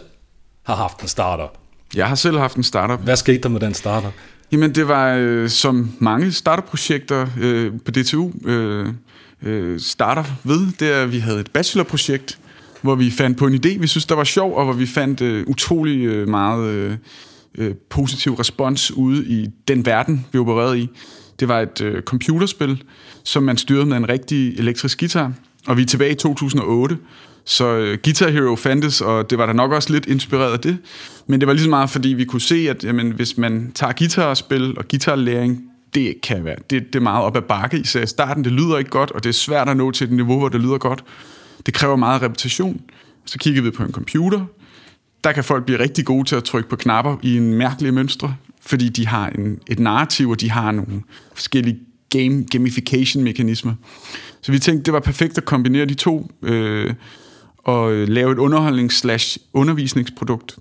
har 0.62 0.74
haft 0.74 1.00
en 1.00 1.08
startup. 1.08 1.58
Jeg 1.94 2.08
har 2.08 2.14
selv 2.14 2.38
haft 2.38 2.56
en 2.56 2.62
startup. 2.62 3.00
Hvad 3.00 3.16
skete 3.16 3.38
der 3.38 3.48
med 3.48 3.60
den 3.60 3.74
startup? 3.74 4.12
Jamen, 4.52 4.74
det 4.74 4.88
var 4.88 5.14
øh, 5.14 5.48
som 5.48 5.92
mange 5.98 6.32
startup-projekter 6.32 7.26
øh, 7.40 7.72
på 7.84 7.90
DTU 7.90 8.32
øh, 8.44 8.88
øh, 9.42 9.80
starter 9.80 10.24
ved, 10.44 10.72
det 10.80 10.92
er, 10.92 11.02
at 11.02 11.12
vi 11.12 11.18
havde 11.18 11.40
et 11.40 11.50
bachelorprojekt, 11.50 12.38
hvor 12.82 12.94
vi 12.94 13.10
fandt 13.10 13.38
på 13.38 13.46
en 13.46 13.54
idé, 13.54 13.78
vi 13.78 13.86
synes, 13.86 14.06
der 14.06 14.14
var 14.14 14.24
sjov, 14.24 14.54
og 14.56 14.64
hvor 14.64 14.72
vi 14.72 14.86
fandt 14.86 15.20
øh, 15.20 15.44
utrolig 15.46 16.04
øh, 16.04 16.28
meget 16.28 16.70
øh, 16.70 16.96
øh, 17.58 17.74
positiv 17.90 18.34
respons 18.34 18.92
ude 18.92 19.26
i 19.26 19.48
den 19.68 19.86
verden, 19.86 20.26
vi 20.32 20.38
opererede 20.38 20.80
i. 20.80 20.88
Det 21.40 21.48
var 21.48 21.60
et 21.60 21.80
øh, 21.80 22.02
computerspil, 22.02 22.82
som 23.24 23.42
man 23.42 23.56
styrede 23.56 23.86
med 23.86 23.96
en 23.96 24.08
rigtig 24.08 24.58
elektrisk 24.58 24.98
guitar, 24.98 25.32
og 25.66 25.76
vi 25.76 25.82
er 25.82 25.86
tilbage 25.86 26.12
i 26.12 26.14
2008, 26.14 26.98
så 27.44 27.64
øh, 27.64 27.98
Guitar 28.04 28.28
Hero 28.28 28.56
fandtes, 28.56 29.00
og 29.00 29.30
det 29.30 29.38
var 29.38 29.46
da 29.46 29.52
nok 29.52 29.72
også 29.72 29.92
lidt 29.92 30.06
inspireret 30.06 30.52
af 30.52 30.60
det. 30.60 30.78
Men 31.26 31.40
det 31.40 31.46
var 31.46 31.52
lige 31.52 31.64
så 31.64 31.70
meget, 31.70 31.90
fordi 31.90 32.08
vi 32.08 32.24
kunne 32.24 32.40
se, 32.40 32.66
at 32.70 32.84
jamen, 32.84 33.10
hvis 33.10 33.38
man 33.38 33.72
tager 33.74 33.92
guitarspil 33.92 34.78
og 34.78 34.88
guitarlæring, 34.88 35.62
det 35.94 36.14
kan 36.22 36.44
være, 36.44 36.56
det, 36.70 36.86
det 36.86 36.96
er 36.96 37.00
meget 37.00 37.24
op 37.24 37.36
ad 37.36 37.42
bakke, 37.42 37.78
især 37.78 38.02
i 38.02 38.06
starten. 38.06 38.44
Det 38.44 38.52
lyder 38.52 38.78
ikke 38.78 38.90
godt, 38.90 39.10
og 39.10 39.24
det 39.24 39.28
er 39.28 39.34
svært 39.34 39.68
at 39.68 39.76
nå 39.76 39.90
til 39.90 40.04
et 40.04 40.12
niveau, 40.12 40.38
hvor 40.38 40.48
det 40.48 40.60
lyder 40.60 40.78
godt. 40.78 41.04
Det 41.66 41.74
kræver 41.74 41.96
meget 41.96 42.22
repetition. 42.22 42.80
Så 43.24 43.38
kiggede 43.38 43.64
vi 43.64 43.70
på 43.70 43.82
en 43.82 43.92
computer, 43.92 44.46
der 45.24 45.32
kan 45.32 45.44
folk 45.44 45.64
blive 45.64 45.78
rigtig 45.78 46.04
gode 46.04 46.28
til 46.28 46.36
at 46.36 46.44
trykke 46.44 46.68
på 46.68 46.76
knapper 46.76 47.16
i 47.22 47.36
en 47.36 47.54
mærkelig 47.54 47.94
mønstre, 47.94 48.36
fordi 48.60 48.88
de 48.88 49.06
har 49.06 49.28
en, 49.28 49.58
et 49.66 49.78
narrativ, 49.78 50.30
og 50.30 50.40
de 50.40 50.50
har 50.50 50.72
nogle 50.72 51.02
forskellige 51.34 51.78
game, 52.10 52.46
gamification-mekanismer. 52.50 53.74
Så 54.40 54.52
vi 54.52 54.58
tænkte, 54.58 54.84
det 54.84 54.92
var 54.92 55.00
perfekt 55.00 55.38
at 55.38 55.44
kombinere 55.44 55.84
de 55.84 55.94
to 55.94 56.30
øh, 56.42 56.94
og 57.58 57.92
lave 57.92 58.32
et 58.32 58.38
underholdnings-undervisningsprodukt. 58.38 60.56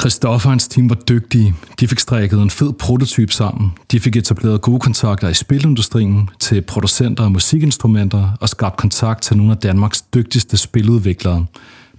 Christoffer 0.00 0.48
og 0.48 0.52
hans 0.52 0.68
team 0.68 0.90
var 0.90 0.94
dygtige. 0.94 1.54
De 1.80 1.88
fik 1.88 1.98
strikket 1.98 2.42
en 2.42 2.50
fed 2.50 2.72
prototyp 2.72 3.30
sammen. 3.30 3.72
De 3.90 4.00
fik 4.00 4.16
etableret 4.16 4.60
gode 4.60 4.80
kontakter 4.80 5.28
i 5.28 5.34
spilindustrien, 5.34 6.30
til 6.40 6.62
producenter 6.62 7.24
af 7.24 7.30
musikinstrumenter 7.30 8.30
og 8.40 8.48
skabt 8.48 8.76
kontakt 8.76 9.22
til 9.22 9.36
nogle 9.36 9.52
af 9.52 9.58
Danmarks 9.58 10.02
dygtigste 10.02 10.56
spiludviklere. 10.56 11.46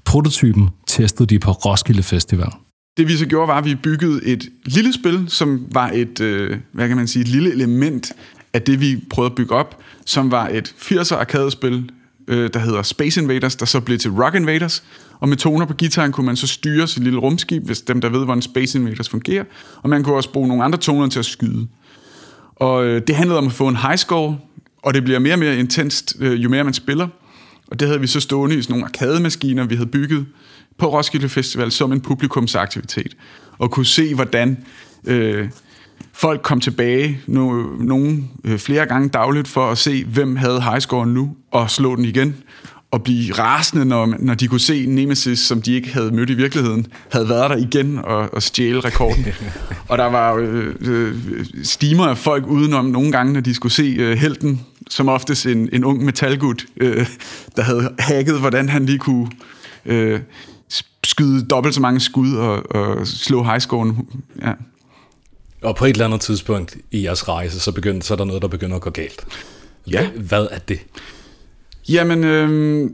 Prototypen 0.05 0.69
testede 0.87 1.27
de 1.27 1.39
på 1.39 1.51
Roskilde 1.51 2.03
Festival. 2.03 2.49
Det 2.97 3.07
vi 3.07 3.17
så 3.17 3.25
gjorde, 3.25 3.47
var, 3.47 3.57
at 3.57 3.65
vi 3.65 3.75
byggede 3.75 4.25
et 4.25 4.49
lille 4.65 4.93
spil, 4.93 5.25
som 5.27 5.67
var 5.71 5.91
et, 5.93 6.21
øh, 6.21 6.57
hvad 6.71 6.87
kan 6.87 6.97
man 6.97 7.07
sige, 7.07 7.21
et 7.21 7.27
lille 7.27 7.51
element 7.51 8.11
af 8.53 8.61
det, 8.61 8.81
vi 8.81 9.03
prøvede 9.09 9.31
at 9.31 9.35
bygge 9.35 9.55
op, 9.55 9.79
som 10.05 10.31
var 10.31 10.47
et 10.47 10.75
80'er 10.77 11.15
arkadespil, 11.15 11.91
øh, 12.27 12.49
der 12.53 12.59
hedder 12.59 12.81
Space 12.81 13.21
Invaders, 13.21 13.55
der 13.55 13.65
så 13.65 13.79
blev 13.79 13.97
til 13.97 14.11
Rock 14.11 14.35
Invaders. 14.35 14.83
Og 15.19 15.29
med 15.29 15.37
toner 15.37 15.65
på 15.65 15.73
gitaren 15.73 16.11
kunne 16.11 16.25
man 16.25 16.35
så 16.35 16.47
styre 16.47 16.87
sit 16.87 17.03
lille 17.03 17.19
rumskib, 17.19 17.65
hvis 17.65 17.81
dem, 17.81 18.01
der 18.01 18.09
ved, 18.09 18.25
hvordan 18.25 18.41
Space 18.41 18.77
Invaders 18.77 19.09
fungerer. 19.09 19.43
Og 19.83 19.89
man 19.89 20.03
kunne 20.03 20.15
også 20.15 20.31
bruge 20.31 20.47
nogle 20.47 20.63
andre 20.63 20.77
toner 20.77 21.07
til 21.07 21.19
at 21.19 21.25
skyde. 21.25 21.67
Og 22.55 22.85
øh, 22.85 23.01
det 23.07 23.15
handlede 23.15 23.37
om 23.37 23.47
at 23.47 23.53
få 23.53 23.67
en 23.67 23.75
high 23.75 23.97
score, 23.97 24.37
og 24.83 24.93
det 24.93 25.03
bliver 25.03 25.19
mere 25.19 25.33
og 25.33 25.39
mere 25.39 25.57
intenst, 25.57 26.15
øh, 26.19 26.43
jo 26.43 26.49
mere 26.49 26.63
man 26.63 26.73
spiller. 26.73 27.07
Og 27.67 27.79
det 27.79 27.87
havde 27.87 28.01
vi 28.01 28.07
så 28.07 28.19
stående 28.19 28.57
i 28.57 28.61
sådan 28.61 28.73
nogle 28.73 28.85
arkademaskiner, 28.85 29.65
vi 29.65 29.75
havde 29.75 29.89
bygget 29.89 30.25
på 30.77 30.93
Roskilde 30.93 31.29
Festival 31.29 31.71
som 31.71 31.91
en 31.91 32.01
publikumsaktivitet. 32.01 33.17
Og 33.57 33.71
kunne 33.71 33.85
se, 33.85 34.15
hvordan 34.15 34.65
øh, 35.05 35.49
folk 36.13 36.41
kom 36.41 36.59
tilbage 36.59 37.19
no, 37.27 37.63
nogle 37.79 38.23
øh, 38.43 38.57
flere 38.57 38.85
gange 38.85 39.09
dagligt 39.09 39.47
for 39.47 39.71
at 39.71 39.77
se, 39.77 40.05
hvem 40.05 40.35
havde 40.35 40.61
highscoren 40.61 41.13
nu, 41.13 41.35
og 41.51 41.69
slå 41.69 41.95
den 41.95 42.05
igen. 42.05 42.35
Og 42.91 43.03
blive 43.03 43.33
rasende, 43.33 43.85
når, 43.85 44.15
når 44.19 44.33
de 44.33 44.47
kunne 44.47 44.59
se 44.59 44.85
Nemesis, 44.85 45.39
som 45.39 45.61
de 45.61 45.73
ikke 45.73 45.93
havde 45.93 46.11
mødt 46.11 46.29
i 46.29 46.33
virkeligheden, 46.33 46.87
havde 47.11 47.29
været 47.29 47.49
der 47.49 47.57
igen 47.57 47.99
og, 48.03 48.33
og 48.33 48.43
stjæle 48.43 48.79
rekorden. 48.79 49.25
og 49.89 49.97
der 49.97 50.05
var 50.05 50.35
øh, 50.35 50.75
øh, 50.81 51.15
stimer 51.63 52.05
af 52.05 52.17
folk 52.17 52.47
udenom 52.47 52.85
nogle 52.85 53.11
gange, 53.11 53.33
når 53.33 53.41
de 53.41 53.53
skulle 53.53 53.73
se 53.73 53.95
øh, 53.99 54.17
helten 54.17 54.61
som 54.89 55.09
oftest 55.09 55.45
en, 55.45 55.69
en 55.71 55.83
ung 55.83 56.05
metalgud, 56.05 56.65
øh, 56.77 57.07
der 57.55 57.61
havde 57.61 57.95
hacket, 57.99 58.39
hvordan 58.39 58.69
han 58.69 58.85
lige 58.85 58.99
kunne 58.99 59.27
øh, 59.85 60.19
skyde 61.03 61.45
dobbelt 61.45 61.75
så 61.75 61.81
mange 61.81 61.99
skud 61.99 62.35
og, 62.35 62.75
og 62.75 63.07
slå 63.07 63.43
highscoren. 63.43 64.07
Ja. 64.41 64.53
Og 65.61 65.75
på 65.75 65.85
et 65.85 65.89
eller 65.89 66.05
andet 66.05 66.21
tidspunkt 66.21 66.77
i 66.91 67.03
jeres 67.03 67.27
rejse, 67.27 67.59
så, 67.59 67.71
begyndte, 67.71 68.07
så 68.07 68.13
er 68.13 68.15
der 68.15 68.25
noget, 68.25 68.41
der 68.41 68.47
begynder 68.47 68.75
at 68.75 68.81
gå 68.81 68.89
galt. 68.89 69.25
Ja. 69.91 70.09
Hvad 70.09 70.47
er 70.51 70.59
det? 70.59 70.79
Jamen, 71.89 72.23
øh, 72.23 72.89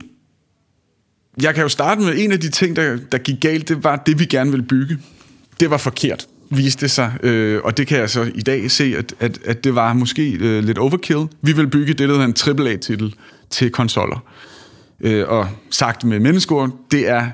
jeg 1.42 1.54
kan 1.54 1.64
jo 1.64 1.70
starte 1.70 2.02
med 2.02 2.18
en 2.18 2.32
af 2.32 2.40
de 2.40 2.50
ting, 2.50 2.76
der, 2.76 2.98
der 3.12 3.18
gik 3.18 3.42
galt, 3.42 3.70
det 3.70 3.84
var 3.84 3.96
det, 3.96 4.20
vi 4.20 4.26
gerne 4.26 4.52
ville 4.52 4.66
bygge. 4.66 4.98
Det 5.60 5.70
var 5.70 5.78
forkert 5.78 6.28
viste 6.58 6.90
sig, 6.90 7.14
øh, 7.24 7.62
og 7.64 7.78
det 7.78 7.88
kan 7.88 7.98
jeg 7.98 8.10
så 8.10 8.32
i 8.36 8.42
dag 8.42 8.72
se, 8.72 8.96
at, 8.98 9.14
at, 9.20 9.40
at 9.46 9.64
det 9.64 9.76
var 9.76 9.94
måske 9.94 10.32
øh, 10.32 10.64
lidt 10.64 10.78
overkill. 10.78 11.28
Vi 11.42 11.52
vil 11.52 11.68
bygge 11.68 11.94
det, 11.94 12.10
der 12.10 12.16
hedder 12.20 12.56
en 12.56 12.60
AAA-titel 12.60 13.16
til 13.50 13.70
konsoller. 13.70 14.24
Øh, 15.02 15.28
og 15.28 15.48
sagt 15.70 16.04
med 16.04 16.20
menneskeord, 16.20 16.72
det 16.92 17.10
er 17.10 17.28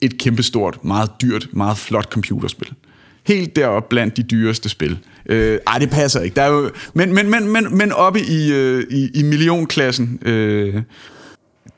et 0.00 0.18
kæmpestort, 0.18 0.84
meget 0.84 1.10
dyrt, 1.22 1.48
meget 1.52 1.78
flot 1.78 2.12
computerspil. 2.12 2.72
Helt 3.26 3.56
deroppe 3.56 3.88
blandt 3.88 4.16
de 4.16 4.22
dyreste 4.22 4.68
spil. 4.68 4.98
Øh, 5.28 5.58
ej, 5.66 5.78
det 5.78 5.90
passer 5.90 6.20
ikke. 6.20 6.34
Der 6.34 6.42
er 6.42 6.48
jo, 6.48 6.70
men, 6.94 7.14
men, 7.14 7.30
men, 7.30 7.48
men, 7.48 7.78
men 7.78 7.92
oppe 7.92 8.20
i, 8.20 8.52
øh, 8.52 8.86
i, 8.90 9.10
i 9.14 9.22
millionklassen, 9.22 10.18
øh, 10.22 10.82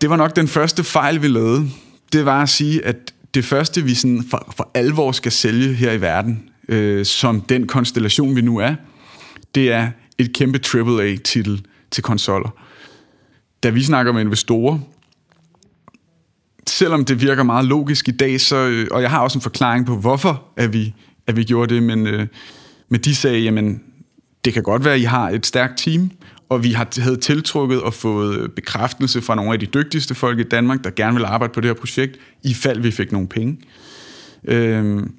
det 0.01 0.11
var 0.11 0.17
nok 0.17 0.37
den 0.37 0.49
første 0.49 0.85
fejl, 0.85 1.23
vi 1.23 1.29
lavede. 1.29 1.69
Det 2.13 2.25
var 2.25 2.43
at 2.43 2.49
sige, 2.49 2.85
at 2.87 2.97
det 3.35 3.45
første, 3.45 3.85
vi 3.85 3.95
sådan 3.95 4.25
for, 4.31 4.53
for 4.57 4.71
alvor 4.75 5.13
skal 5.13 5.33
sælge 5.33 5.75
her 5.75 5.93
i 5.93 6.01
verden, 6.01 6.43
øh, 6.69 7.07
som 7.07 7.41
den 7.41 7.67
konstellation, 7.67 8.37
vi 8.37 8.41
nu 8.41 8.59
er, 8.59 8.75
det 9.55 9.73
er 9.73 9.91
et 10.19 10.33
kæmpe 10.33 10.61
AAA-titel 10.75 11.67
til 11.91 12.03
konsoller. 12.03 12.51
Da 13.63 13.71
vi 13.71 13.83
snakker 13.83 14.13
med 14.13 14.21
investorer, 14.21 14.79
selvom 16.67 17.05
det 17.05 17.21
virker 17.21 17.43
meget 17.43 17.65
logisk 17.65 18.09
i 18.09 18.11
dag, 18.11 18.41
så, 18.41 18.57
øh, 18.57 18.87
og 18.91 19.03
jeg 19.03 19.11
har 19.11 19.21
også 19.21 19.39
en 19.39 19.43
forklaring 19.43 19.87
på, 19.87 19.97
hvorfor 19.97 20.43
at 20.57 20.73
vi, 20.73 20.95
at 21.27 21.37
vi 21.37 21.45
gjorde 21.45 21.75
det, 21.75 21.83
men, 21.83 22.07
øh, 22.07 22.27
men 22.91 23.01
de 23.01 23.15
sagde, 23.15 23.41
jamen, 23.41 23.83
det 24.45 24.53
kan 24.53 24.63
godt 24.63 24.85
være, 24.85 24.95
at 24.95 25.01
I 25.01 25.05
har 25.05 25.31
et 25.31 25.47
stærkt 25.47 25.79
team, 25.79 26.11
og 26.49 26.65
vi 26.65 26.73
har, 26.73 27.01
havde 27.01 27.17
tiltrukket 27.17 27.83
og 27.83 27.95
fået 27.95 28.53
bekræftelse 28.53 29.23
fra 29.23 29.35
nogle 29.35 29.53
af 29.53 29.61
de 29.61 29.67
dygtigste 29.67 30.15
folk 30.15 30.39
i 30.39 30.43
Danmark, 30.43 30.85
der 30.85 30.91
gerne 30.91 31.17
vil 31.17 31.25
arbejde 31.25 31.53
på 31.53 31.61
det 31.61 31.69
her 31.69 31.75
projekt, 31.75 32.17
i 32.43 32.55
fald 32.55 32.81
vi 32.81 32.91
fik 32.91 33.13
nogle 33.13 33.29
penge. 33.29 33.59
Øhm, 34.45 35.13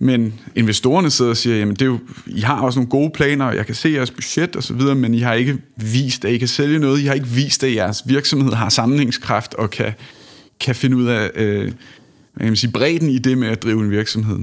men 0.00 0.34
investorerne 0.54 1.10
sidder 1.10 1.30
og 1.30 1.36
siger, 1.36 1.56
jamen 1.56 1.74
det 1.74 1.82
er 1.82 1.86
jo, 1.86 1.98
I 2.26 2.40
har 2.40 2.60
også 2.60 2.78
nogle 2.78 2.90
gode 2.90 3.10
planer, 3.14 3.44
og 3.44 3.56
jeg 3.56 3.66
kan 3.66 3.74
se 3.74 3.88
jeres 3.88 4.10
budget 4.10 4.56
og 4.56 4.62
så 4.62 4.74
videre, 4.74 4.94
men 4.94 5.14
I 5.14 5.18
har 5.18 5.32
ikke 5.32 5.58
vist, 5.76 6.24
at 6.24 6.32
I 6.32 6.38
kan 6.38 6.48
sælge 6.48 6.78
noget. 6.78 7.00
I 7.00 7.06
har 7.06 7.14
ikke 7.14 7.26
vist, 7.26 7.64
at 7.64 7.74
jeres 7.74 8.02
virksomhed 8.06 8.52
har 8.52 8.68
sammenhængskraft 8.68 9.54
og 9.54 9.70
kan, 9.70 9.92
kan 10.60 10.74
finde 10.74 10.96
ud 10.96 11.06
af 11.06 11.30
øh, 11.34 11.72
hvad 12.36 12.44
kan 12.44 12.46
man 12.46 12.56
sige, 12.56 12.72
bredden 12.72 13.10
i 13.10 13.18
det 13.18 13.38
med 13.38 13.48
at 13.48 13.62
drive 13.62 13.84
en 13.84 13.90
virksomhed. 13.90 14.38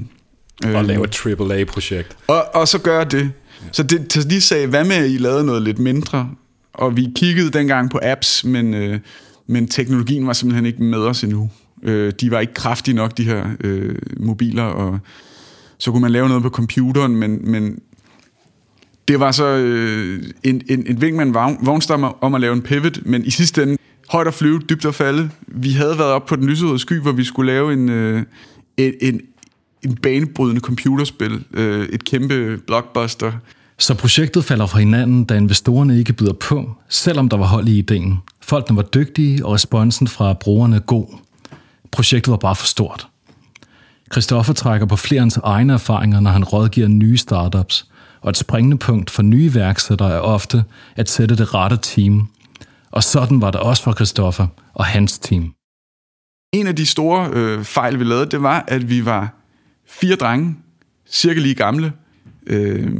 Og 0.64 0.70
øhm, 0.70 0.86
lave 0.86 1.04
et 1.04 1.40
AAA-projekt. 1.40 2.16
Og, 2.26 2.44
og 2.54 2.68
så 2.68 2.78
gør 2.78 3.04
det. 3.04 3.32
Så, 3.72 3.82
det, 3.82 4.12
så 4.12 4.28
de 4.28 4.40
sagde, 4.40 4.66
hvad 4.66 4.84
med, 4.84 4.96
at 4.96 5.10
I 5.10 5.16
lavede 5.16 5.44
noget 5.44 5.62
lidt 5.62 5.78
mindre? 5.78 6.30
Og 6.74 6.96
vi 6.96 7.08
kiggede 7.16 7.50
dengang 7.50 7.90
på 7.90 8.00
apps, 8.02 8.44
men, 8.44 8.74
øh, 8.74 8.98
men 9.46 9.68
teknologien 9.68 10.26
var 10.26 10.32
simpelthen 10.32 10.66
ikke 10.66 10.82
med 10.82 10.98
os 10.98 11.22
endnu. 11.22 11.50
Øh, 11.82 12.12
de 12.20 12.30
var 12.30 12.40
ikke 12.40 12.54
kraftige 12.54 12.94
nok, 12.94 13.16
de 13.18 13.24
her 13.24 13.46
øh, 13.60 13.96
mobiler, 14.16 14.62
og 14.62 14.98
så 15.78 15.90
kunne 15.90 16.00
man 16.00 16.10
lave 16.10 16.28
noget 16.28 16.42
på 16.42 16.48
computeren, 16.48 17.16
men, 17.16 17.50
men 17.50 17.78
det 19.08 19.20
var 19.20 19.32
så 19.32 19.46
øh, 19.46 20.22
en, 20.42 20.62
en, 20.68 20.86
en 20.86 21.00
vink 21.00 21.16
med 21.16 21.26
en 21.26 21.34
vognstammer 21.66 22.24
om 22.24 22.34
at 22.34 22.40
lave 22.40 22.52
en 22.52 22.62
pivot, 22.62 23.06
men 23.06 23.24
i 23.24 23.30
sidste 23.30 23.62
ende, 23.62 23.76
højt 24.08 24.26
at 24.26 24.34
flyve, 24.34 24.58
dybt 24.58 24.84
at 24.84 24.94
falde. 24.94 25.30
Vi 25.46 25.70
havde 25.70 25.98
været 25.98 26.10
op 26.10 26.26
på 26.26 26.36
den 26.36 26.46
lyserøde 26.46 26.78
sky, 26.78 27.00
hvor 27.00 27.12
vi 27.12 27.24
skulle 27.24 27.52
lave 27.52 27.72
en, 27.72 27.88
øh, 27.88 28.22
en, 28.76 28.92
en, 29.00 29.20
en 29.84 29.96
banebrydende 29.96 30.60
computerspil, 30.60 31.44
øh, 31.54 31.88
et 31.88 32.04
kæmpe 32.04 32.58
blockbuster. 32.66 33.32
Så 33.78 33.94
projektet 33.94 34.44
falder 34.44 34.66
fra 34.66 34.78
hinanden, 34.78 35.24
da 35.24 35.34
investorerne 35.34 35.98
ikke 35.98 36.12
byder 36.12 36.32
på, 36.32 36.70
selvom 36.88 37.28
der 37.28 37.36
var 37.36 37.46
hold 37.46 37.68
i 37.68 37.78
ideen. 37.78 38.18
Folkene 38.42 38.76
var 38.76 38.82
dygtige, 38.82 39.46
og 39.46 39.52
responsen 39.52 40.08
fra 40.08 40.32
brugerne 40.32 40.80
god. 40.80 41.06
Projektet 41.92 42.30
var 42.30 42.36
bare 42.36 42.56
for 42.56 42.66
stort. 42.66 43.08
Christoffer 44.12 44.52
trækker 44.52 44.86
på 44.86 44.96
flere 44.96 45.20
hans 45.20 45.36
egne 45.42 45.72
erfaringer, 45.72 46.20
når 46.20 46.30
han 46.30 46.44
rådgiver 46.44 46.88
nye 46.88 47.16
startups, 47.16 47.86
og 48.20 48.30
et 48.30 48.36
springende 48.36 48.78
punkt 48.78 49.10
for 49.10 49.22
nye 49.22 49.54
værksættere 49.54 50.12
er 50.12 50.18
ofte 50.18 50.64
at 50.96 51.10
sætte 51.10 51.36
det 51.36 51.54
rette 51.54 51.76
team. 51.82 52.28
Og 52.90 53.02
sådan 53.02 53.40
var 53.40 53.50
det 53.50 53.60
også 53.60 53.82
for 53.82 53.92
Christoffer 53.92 54.46
og 54.74 54.84
hans 54.84 55.18
team. 55.18 55.52
En 56.52 56.66
af 56.66 56.76
de 56.76 56.86
store 56.86 57.30
øh, 57.32 57.64
fejl, 57.64 57.98
vi 57.98 58.04
lavede, 58.04 58.30
det 58.30 58.42
var, 58.42 58.64
at 58.68 58.90
vi 58.90 59.04
var 59.04 59.43
fire 59.86 60.16
drenge, 60.16 60.56
cirka 61.06 61.40
lige 61.40 61.54
gamle, 61.54 61.92
øh, 62.46 62.92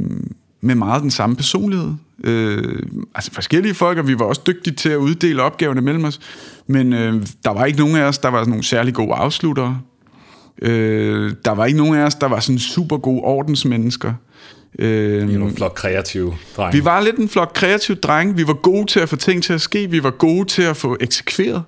med 0.61 0.75
meget 0.75 1.01
den 1.01 1.11
samme 1.11 1.35
personlighed. 1.35 1.93
Øh, 2.23 2.83
altså 3.15 3.31
forskellige 3.31 3.73
folk, 3.73 3.97
og 3.97 4.07
vi 4.07 4.19
var 4.19 4.25
også 4.25 4.41
dygtige 4.47 4.75
til 4.75 4.89
at 4.89 4.97
uddele 4.97 5.41
opgaverne 5.41 5.81
mellem 5.81 6.03
os, 6.03 6.19
men 6.67 6.93
øh, 6.93 7.25
der 7.43 7.49
var 7.49 7.65
ikke 7.65 7.79
nogen 7.79 7.95
af 7.95 8.03
os, 8.03 8.17
der 8.17 8.29
var 8.29 8.45
nogle 8.45 8.63
særlig 8.63 8.93
gode 8.93 9.13
afsluttere. 9.13 9.79
Øh, 10.61 11.33
der 11.45 11.51
var 11.51 11.65
ikke 11.65 11.77
nogen 11.77 11.95
af 11.95 12.03
os, 12.03 12.15
der 12.15 12.27
var 12.27 12.39
sådan 12.39 12.59
super 12.59 12.97
gode 12.97 13.21
ordensmennesker. 13.21 14.13
Øh, 14.79 15.29
vi 15.29 15.39
var 15.39 15.45
en 15.45 15.55
flok 15.55 15.73
kreative 15.75 16.33
drenge. 16.57 16.77
Vi 16.77 16.85
var 16.85 17.01
lidt 17.01 17.15
en 17.15 17.29
flok 17.29 17.51
kreative 17.53 17.97
drenge. 17.97 18.35
Vi 18.35 18.47
var 18.47 18.53
gode 18.53 18.85
til 18.85 18.99
at 18.99 19.09
få 19.09 19.15
ting 19.15 19.43
til 19.43 19.53
at 19.53 19.61
ske. 19.61 19.89
Vi 19.89 20.03
var 20.03 20.11
gode 20.11 20.45
til 20.45 20.61
at 20.61 20.77
få 20.77 20.97
eksekveret. 20.99 21.63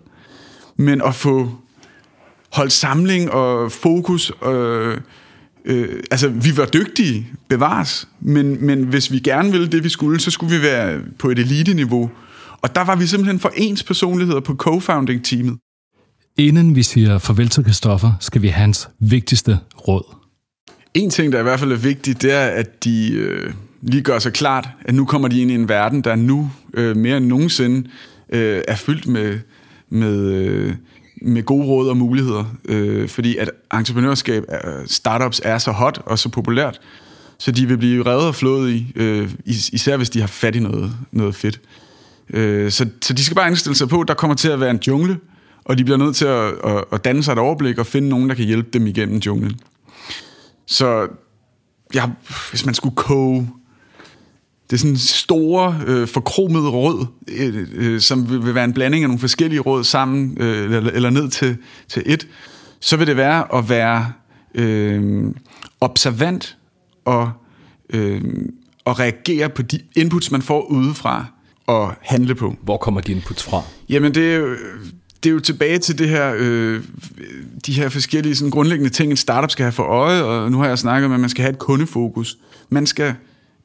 Men 0.76 1.02
at 1.02 1.16
få 1.16 1.52
holdt 2.54 2.72
samling 2.72 3.32
og 3.32 3.72
fokus. 3.72 4.32
Øh, 4.46 4.98
øh, 5.66 6.04
altså, 6.12 6.28
vi 6.28 6.58
var 6.58 6.66
dygtige, 6.66 7.28
bevares. 7.50 8.08
Men, 8.20 8.66
men 8.66 8.84
hvis 8.84 9.12
vi 9.12 9.20
gerne 9.20 9.52
ville 9.52 9.68
det, 9.68 9.84
vi 9.84 9.90
skulle, 9.90 10.20
så 10.20 10.32
skulle 10.32 10.56
vi 10.56 10.62
være 10.62 11.00
på 11.20 11.30
et 11.30 11.40
elite-niveau. 11.40 12.12
Og 12.62 12.76
der 12.76 12.84
var 12.84 12.96
vi 12.96 13.08
simpelthen 13.08 13.40
for 13.40 13.52
ens 13.56 13.84
personligheder 13.84 14.40
på 14.40 14.54
co-founding-teamet. 14.54 15.58
Inden 16.38 16.76
vi 16.76 16.84
siger 16.84 17.18
farvel 17.18 17.50
til 17.50 17.64
Christoffer, 17.64 18.12
skal 18.20 18.42
vi 18.42 18.48
have 18.48 18.62
hans 18.62 18.90
vigtigste 19.00 19.60
råd. 19.88 20.16
En 20.94 21.10
ting, 21.10 21.32
der 21.32 21.40
i 21.40 21.44
hvert 21.44 21.60
fald 21.60 21.72
er 21.72 21.76
vigtigt, 21.76 22.22
det 22.22 22.34
er, 22.34 22.46
at 22.46 22.84
de 22.84 23.14
øh, 23.14 23.54
lige 23.82 24.02
gør 24.02 24.20
sig 24.20 24.34
klart, 24.34 24.70
at 24.86 24.96
nu 24.96 25.06
kommer 25.06 25.28
de 25.28 25.42
ind 25.42 25.52
i 25.52 25.54
en 25.54 25.70
verden, 25.70 26.02
der 26.02 26.16
nu 26.16 26.52
øh, 26.74 26.98
mere 26.98 27.18
end 27.18 27.26
nogensinde 27.26 27.90
øh, 28.30 28.62
er 28.68 28.76
fyldt 28.76 29.08
med, 29.08 29.40
med, 29.90 30.18
øh, 30.20 30.76
med 31.22 31.44
gode 31.44 31.66
råd 31.66 31.90
og 31.90 31.98
muligheder. 31.98 32.46
Øh, 32.66 33.10
fordi 33.10 33.38
at 33.38 33.52
entreprenørskab, 33.74 34.44
startups 34.86 35.42
er 35.44 35.58
så 35.58 35.72
hot 35.72 36.02
og 36.06 36.20
så 36.20 36.30
populært, 36.30 36.80
så 37.38 37.52
de 37.52 37.68
vil 37.68 37.78
blive 37.78 38.06
revet 38.06 38.28
og 38.28 38.36
flået 38.36 38.72
i, 38.72 38.94
øh, 38.96 39.32
især 39.46 39.98
hvis 39.98 40.10
de 40.10 40.20
har 40.20 40.28
fat 40.28 40.56
i 40.56 40.60
noget, 40.60 40.92
noget 41.12 41.36
fedt. 41.36 41.62
Øh, 42.30 42.72
så, 42.72 42.90
så 43.02 43.14
de 43.14 43.24
skal 43.24 43.36
bare 43.36 43.48
indstille 43.48 43.76
sig 43.76 43.90
på, 43.90 44.04
der 44.04 44.14
kommer 44.14 44.36
til 44.36 44.50
at 44.50 44.60
være 44.60 44.72
en 44.72 44.80
jungle, 44.88 45.20
og 45.66 45.78
de 45.78 45.84
bliver 45.84 45.98
nødt 45.98 46.16
til 46.16 46.26
at, 46.26 46.54
at, 46.64 46.84
at 46.92 47.06
danne 47.06 47.24
sig 47.24 47.32
et 47.32 47.40
overblik 47.40 47.78
og 47.78 47.86
finde 47.86 48.10
nogen, 48.10 48.30
der 48.30 48.36
kan 48.36 48.46
hjælpe 48.46 48.70
dem 48.74 48.88
igennem 48.88 49.18
junglen. 49.18 49.60
Så 50.66 51.08
ja, 51.94 52.10
hvis 52.50 52.66
man 52.66 52.74
skulle 52.76 52.96
koge 52.96 53.50
det 54.70 54.76
er 54.76 54.78
sådan 54.78 54.98
store, 54.98 55.80
øh, 55.88 56.08
forkromede 56.08 56.70
råd, 56.70 57.06
øh, 57.28 57.68
øh, 57.74 58.02
som 58.02 58.30
vil, 58.30 58.46
vil 58.46 58.56
være 58.56 58.66
en 58.66 58.74
blanding 58.74 59.04
af 59.04 59.10
nogle 59.10 59.20
forskellige 59.20 59.60
råd 59.60 59.84
sammen, 59.84 60.38
øh, 60.40 60.64
eller, 60.64 60.92
eller 60.92 61.10
ned 61.10 61.30
til, 61.30 61.58
til 61.88 62.04
et, 62.06 62.28
så 62.80 62.98
vil 62.98 63.08
det 63.08 63.18
være 63.18 63.56
at 63.58 63.70
være 63.70 64.12
øh, 64.56 65.26
observant 65.82 66.58
og, 67.06 67.32
øh, 67.90 68.22
og 68.86 69.00
reagere 69.00 69.50
på 69.50 69.62
de 69.62 69.80
inputs, 69.96 70.32
man 70.32 70.42
får 70.42 70.62
udefra, 70.62 71.26
og 71.68 71.94
handle 72.02 72.36
på. 72.36 72.56
Hvor 72.62 72.78
kommer 72.78 73.02
de 73.02 73.12
inputs 73.12 73.44
fra? 73.44 73.62
Jamen, 73.90 74.16
det 74.16 74.34
er 74.34 74.38
jo, 74.38 74.56
det 75.24 75.30
er 75.30 75.34
jo 75.34 75.40
tilbage 75.40 75.78
til 75.78 75.98
det 75.98 76.10
her, 76.10 76.36
øh, 76.38 76.84
de 77.66 77.74
her 77.74 77.90
forskellige 77.90 78.36
sådan 78.36 78.52
grundlæggende 78.52 78.90
ting, 78.90 79.12
en 79.12 79.18
startup 79.18 79.52
skal 79.52 79.64
have 79.64 79.72
for 79.72 79.84
øje, 79.84 80.24
og 80.24 80.52
nu 80.52 80.58
har 80.58 80.68
jeg 80.68 80.80
snakket 80.80 81.10
med, 81.10 81.16
at 81.16 81.22
man 81.22 81.30
skal 81.30 81.42
have 81.42 81.52
et 81.54 81.60
kundefokus. 81.60 82.38
Man 82.70 82.86
skal, 82.86 83.14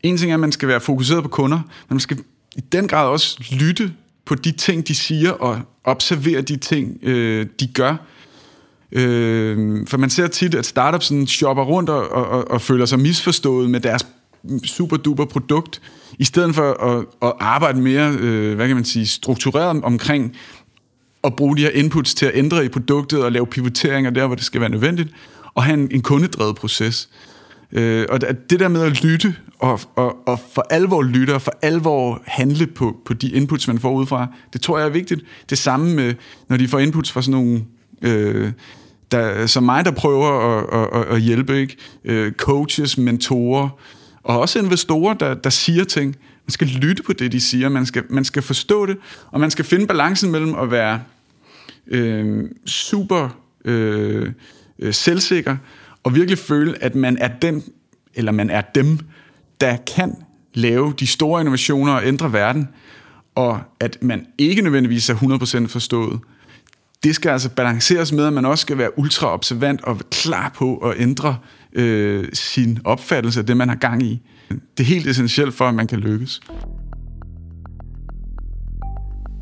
en 0.02 0.16
ting 0.16 0.30
er, 0.30 0.36
at 0.36 0.40
man 0.40 0.52
skal 0.52 0.68
være 0.68 0.80
fokuseret 0.80 1.22
på 1.22 1.28
kunder, 1.28 1.58
men 1.58 1.94
man 1.94 2.00
skal 2.00 2.18
i 2.56 2.60
den 2.60 2.88
grad 2.88 3.08
også 3.08 3.44
lytte 3.50 3.92
på 4.24 4.34
de 4.34 4.52
ting, 4.52 4.88
de 4.88 4.94
siger, 4.94 5.30
og 5.30 5.60
observere 5.84 6.40
de 6.40 6.56
ting, 6.56 6.98
øh, 7.02 7.46
de 7.60 7.66
gør. 7.66 7.96
Øh, 8.92 9.86
for 9.86 9.98
man 9.98 10.10
ser 10.10 10.26
tit, 10.26 10.54
at 10.54 10.66
startups 10.66 11.06
sådan 11.06 11.26
shopper 11.26 11.62
rundt 11.62 11.90
og, 11.90 12.08
og, 12.08 12.50
og 12.50 12.60
føler 12.60 12.86
sig 12.86 12.98
misforstået 12.98 13.70
med 13.70 13.80
deres 13.80 14.06
super 14.64 14.96
duper 14.96 15.24
produkt, 15.24 15.80
i 16.18 16.24
stedet 16.24 16.54
for 16.54 16.72
at, 16.72 17.04
at 17.22 17.32
arbejde 17.40 17.80
mere, 17.80 18.16
øh, 18.20 18.54
hvad 18.54 18.66
kan 18.66 18.76
man 18.76 18.84
sige, 18.84 19.06
struktureret 19.06 19.82
omkring 19.82 20.36
at 21.24 21.36
bruge 21.36 21.56
de 21.56 21.62
her 21.62 21.70
inputs 21.70 22.14
til 22.14 22.26
at 22.26 22.32
ændre 22.34 22.64
i 22.64 22.68
produktet 22.68 23.24
og 23.24 23.32
lave 23.32 23.46
pivoteringer 23.46 24.10
der, 24.10 24.26
hvor 24.26 24.34
det 24.34 24.44
skal 24.44 24.60
være 24.60 24.70
nødvendigt, 24.70 25.08
og 25.54 25.62
have 25.62 25.74
en, 25.74 25.88
en 25.90 26.02
kundedrevet 26.02 26.56
proces. 26.56 27.08
Øh, 27.72 28.06
og 28.08 28.20
det 28.50 28.60
der 28.60 28.68
med 28.68 28.82
at 28.82 29.04
lytte, 29.04 29.36
og, 29.58 29.80
og, 29.96 30.28
og 30.28 30.40
for 30.54 30.66
alvor 30.70 31.02
lytte, 31.02 31.34
og 31.34 31.42
for 31.42 31.52
alvor 31.62 32.22
handle 32.26 32.66
på, 32.66 32.96
på 33.04 33.14
de 33.14 33.30
inputs, 33.30 33.68
man 33.68 33.78
får 33.78 33.92
udefra, 33.92 34.26
det 34.52 34.60
tror 34.60 34.78
jeg 34.78 34.86
er 34.86 34.90
vigtigt. 34.90 35.20
Det 35.50 35.58
samme 35.58 35.94
med, 35.94 36.14
når 36.48 36.56
de 36.56 36.68
får 36.68 36.78
inputs 36.78 37.12
fra 37.12 37.22
sådan 37.22 37.40
nogle... 37.40 37.64
Øh, 38.02 38.52
der, 39.12 39.46
som 39.46 39.62
mig, 39.62 39.84
der 39.84 39.90
prøver 39.90 40.58
at, 40.58 41.00
at, 41.00 41.14
at 41.14 41.20
hjælpe, 41.20 41.60
ikke? 41.60 41.76
Øh, 42.04 42.32
coaches, 42.32 42.98
mentorer, 42.98 43.68
og 44.22 44.40
også 44.40 44.58
investorer, 44.58 45.14
der, 45.14 45.34
der 45.34 45.50
siger 45.50 45.84
ting. 45.84 46.16
Man 46.46 46.50
skal 46.50 46.66
lytte 46.66 47.02
på 47.02 47.12
det, 47.12 47.32
de 47.32 47.40
siger. 47.40 47.68
Man 47.68 47.86
skal, 47.86 48.02
man 48.10 48.24
skal 48.24 48.42
forstå 48.42 48.86
det, 48.86 48.96
og 49.30 49.40
man 49.40 49.50
skal 49.50 49.64
finde 49.64 49.86
balancen 49.86 50.30
mellem 50.32 50.54
at 50.54 50.70
være 50.70 51.00
øh, 51.86 52.44
super 52.66 53.28
øh, 53.64 54.32
øh, 54.78 54.94
selvsikker, 54.94 55.56
og 56.04 56.14
virkelig 56.14 56.38
føle, 56.38 56.82
at 56.84 56.94
man 56.94 57.18
er 57.18 57.28
den, 57.42 57.62
eller 58.14 58.32
man 58.32 58.50
er 58.50 58.60
dem, 58.74 58.98
der 59.60 59.76
kan 59.96 60.16
lave 60.54 60.94
de 61.00 61.06
store 61.06 61.40
innovationer 61.40 61.92
og 61.92 62.06
ændre 62.06 62.32
verden, 62.32 62.68
og 63.34 63.60
at 63.80 63.98
man 64.02 64.26
ikke 64.38 64.62
nødvendigvis 64.62 65.10
er 65.10 65.14
100% 65.64 65.66
forstået. 65.66 66.20
Det 67.04 67.14
skal 67.14 67.30
altså 67.30 67.50
balanceres 67.50 68.12
med, 68.12 68.26
at 68.26 68.32
man 68.32 68.44
også 68.44 68.62
skal 68.62 68.78
være 68.78 68.98
ultra 68.98 69.32
observant 69.32 69.84
og 69.84 70.00
klar 70.10 70.52
på 70.56 70.76
at 70.76 70.94
ændre 70.98 71.36
øh, 71.72 72.28
sin 72.32 72.78
opfattelse 72.84 73.40
af 73.40 73.46
det, 73.46 73.56
man 73.56 73.68
har 73.68 73.76
gang 73.76 74.02
i. 74.02 74.20
Det 74.48 74.80
er 74.80 74.84
helt 74.84 75.06
essentielt 75.06 75.54
for, 75.54 75.64
at 75.64 75.74
man 75.74 75.86
kan 75.86 75.98
lykkes. 75.98 76.40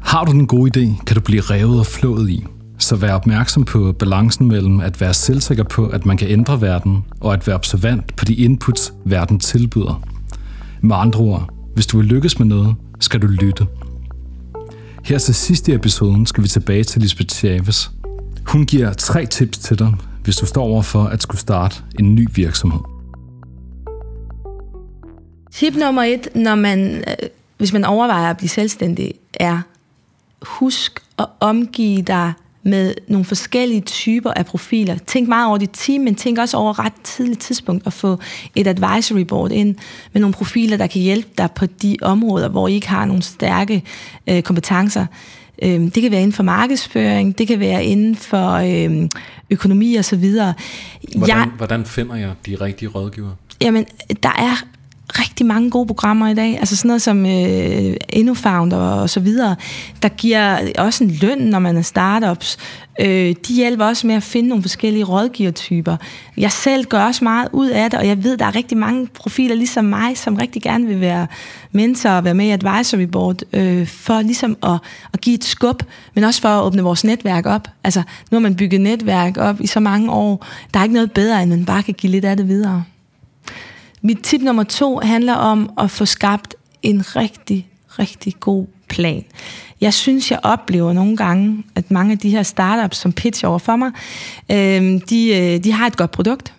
Har 0.03 0.25
du 0.25 0.33
den 0.33 0.47
gode 0.47 0.71
idé, 0.81 1.05
kan 1.05 1.17
du 1.17 1.21
blive 1.21 1.41
revet 1.41 1.79
og 1.79 1.87
flået 1.87 2.31
i. 2.31 2.47
Så 2.81 2.97
vær 2.97 3.13
opmærksom 3.13 3.65
på 3.65 3.93
balancen 3.93 4.49
mellem 4.49 4.81
at 4.81 5.01
være 5.01 5.15
selvsikker 5.15 5.65
på, 5.65 5.87
at 5.87 6.07
man 6.07 6.17
kan 6.17 6.29
ændre 6.29 6.61
verden, 6.61 7.05
og 7.21 7.33
at 7.33 7.47
være 7.47 7.57
observant 7.57 8.17
på 8.17 8.25
de 8.25 8.35
inputs, 8.35 8.93
verden 9.05 9.41
tilbyder. 9.41 10.03
Med 10.81 10.97
andre 10.97 11.21
ord, 11.21 11.55
Hvis 11.75 11.87
du 11.87 11.97
vil 11.97 12.07
lykkes 12.07 12.39
med 12.39 12.47
noget, 12.47 12.75
skal 13.01 13.23
du 13.23 13.27
lytte. 13.27 13.67
Her 15.05 15.19
til 15.19 15.35
sidste 15.35 15.73
i 15.73 15.75
episoden 15.75 16.27
skal 16.27 16.43
vi 16.43 16.49
tilbage 16.49 16.85
til 16.85 17.03
Lisbeth 17.03 17.35
Chavez. 17.35 17.89
Hun 18.47 18.67
giver 18.67 18.93
tre 18.93 19.27
tips 19.27 19.59
til 19.59 19.79
dig, 19.79 19.95
hvis 20.25 20.37
du 20.37 20.47
står 20.47 20.63
over 20.63 20.83
for 20.83 21.05
at 21.05 21.23
skulle 21.23 21.41
starte 21.41 21.77
en 21.99 22.15
ny 22.15 22.29
virksomhed. 22.35 22.81
Tip 25.53 25.75
nummer 25.77 26.03
et, 26.03 26.29
når 26.35 26.55
man, 26.55 26.97
øh, 26.97 27.29
hvis 27.59 27.73
man 27.73 27.85
overvejer 27.85 28.31
at 28.31 28.37
blive 28.37 28.49
selvstændig, 28.49 29.15
er 29.35 29.61
husk 30.43 31.03
at 31.19 31.27
omgive 31.41 32.03
dig 32.03 32.33
med 32.63 32.95
nogle 33.09 33.25
forskellige 33.25 33.81
typer 33.81 34.31
af 34.31 34.47
profiler. 34.47 34.99
Tænk 35.07 35.29
meget 35.29 35.49
over 35.49 35.59
dit 35.59 35.71
team, 35.73 36.05
men 36.05 36.15
tænk 36.15 36.39
også 36.39 36.57
over 36.57 36.79
ret 36.79 36.93
tidligt 37.05 37.41
tidspunkt 37.41 37.87
at 37.87 37.93
få 37.93 38.19
et 38.55 38.67
advisory 38.67 39.21
board 39.21 39.53
ind 39.53 39.77
med 40.13 40.21
nogle 40.21 40.35
profiler, 40.35 40.77
der 40.77 40.87
kan 40.87 41.03
hjælpe 41.03 41.29
dig 41.39 41.51
på 41.51 41.67
de 41.67 41.97
områder, 42.03 42.49
hvor 42.49 42.69
I 42.69 42.75
ikke 42.75 42.89
har 42.89 43.05
nogle 43.05 43.23
stærke 43.23 43.83
øh, 44.27 44.43
kompetencer. 44.43 45.07
Øh, 45.63 45.81
det 45.81 46.03
kan 46.03 46.11
være 46.11 46.21
inden 46.21 46.33
for 46.33 46.43
markedsføring, 46.43 47.39
det 47.39 47.49
kan 47.49 47.61
være 47.61 47.85
inden 47.85 48.17
for 48.17 48.51
øh, 48.53 49.09
økonomi 49.51 49.95
og 49.95 50.05
så 50.05 50.17
videre. 50.17 50.55
Hvordan, 51.17 51.37
jeg, 51.37 51.49
hvordan 51.57 51.85
finder 51.85 52.15
jeg 52.15 52.33
de 52.47 52.55
rigtige 52.55 52.89
rådgiver? 52.89 53.31
Jamen, 53.61 53.87
der 54.23 54.33
er 54.39 54.65
rigtig 55.19 55.47
mange 55.47 55.71
gode 55.71 55.87
programmer 55.87 56.29
i 56.29 56.35
dag, 56.35 56.59
altså 56.59 56.77
sådan 56.77 56.89
noget 56.89 57.03
som 57.03 57.27
øh, 57.27 57.97
InnoFounder 58.09 58.77
og 58.77 59.11
så 59.11 59.21
videre, 59.21 59.57
der 60.03 60.09
giver 60.09 60.59
også 60.79 61.05
en 61.05 61.11
løn, 61.11 61.39
når 61.39 61.59
man 61.59 61.77
er 61.77 61.83
startups. 61.83 62.59
Øh, 63.01 63.35
de 63.49 63.55
hjælper 63.55 63.85
også 63.85 64.07
med 64.07 64.15
at 64.15 64.23
finde 64.23 64.49
nogle 64.49 64.63
forskellige 64.63 65.05
rådgivertyper. 65.05 65.97
Jeg 66.37 66.53
selv 66.53 66.85
gør 66.85 67.05
også 67.05 67.25
meget 67.25 67.49
ud 67.53 67.69
af 67.69 67.91
det, 67.91 67.99
og 67.99 68.07
jeg 68.07 68.25
ved, 68.25 68.37
der 68.37 68.47
er 68.47 68.57
rigtig 68.57 68.79
mange 68.79 69.07
profiler 69.07 69.55
ligesom 69.55 69.85
mig, 69.85 70.19
som 70.19 70.35
rigtig 70.35 70.63
gerne 70.63 70.87
vil 70.87 71.01
være 71.01 71.27
mentor 71.73 72.11
og 72.11 72.25
være 72.25 72.35
med 72.35 72.47
i 72.47 72.51
advisory 72.51 73.03
board, 73.03 73.37
øh, 73.53 73.87
for 73.87 74.23
ligesom 74.23 74.57
at, 74.63 74.79
at 75.13 75.21
give 75.21 75.35
et 75.35 75.45
skub, 75.45 75.83
men 76.15 76.25
også 76.25 76.41
for 76.41 76.49
at 76.49 76.63
åbne 76.63 76.83
vores 76.83 77.05
netværk 77.05 77.47
op. 77.47 77.69
Altså, 77.85 78.03
nu 78.31 78.37
har 78.37 78.41
man 78.41 78.57
bygget 78.57 78.81
netværk 78.81 79.37
op 79.39 79.61
i 79.61 79.67
så 79.67 79.81
mange 79.81 80.11
år. 80.13 80.47
Der 80.75 80.81
er 80.81 80.85
ikke 80.85 80.95
noget 80.95 81.13
bedre, 81.13 81.43
end 81.43 81.51
man 81.51 81.65
bare 81.65 81.83
kan 81.83 81.95
give 81.95 82.13
lidt 82.13 82.25
af 82.25 82.37
det 82.37 82.49
videre. 82.49 82.85
Mit 84.03 84.19
tip 84.23 84.43
nummer 84.43 84.63
to 84.63 85.01
handler 85.03 85.35
om 85.35 85.71
at 85.79 85.91
få 85.91 86.05
skabt 86.05 86.55
en 86.83 87.17
rigtig, 87.17 87.69
rigtig 87.89 88.35
god 88.41 88.67
plan. 88.89 89.25
Jeg 89.81 89.95
synes, 89.95 90.31
jeg 90.31 90.39
oplever 90.43 90.93
nogle 90.93 91.17
gange, 91.17 91.65
at 91.75 91.91
mange 91.91 92.13
af 92.13 92.19
de 92.19 92.31
her 92.31 92.43
startups, 92.43 92.97
som 92.97 93.13
pitcher 93.13 93.49
over 93.49 93.59
for 93.59 93.77
mig, 93.77 93.91
øhm, 94.51 94.95
øh, 94.95 95.01
de, 95.11 95.59
de 95.59 95.73
har 95.73 95.87
et 95.87 95.97
godt 95.97 96.11
produkt, 96.11 96.53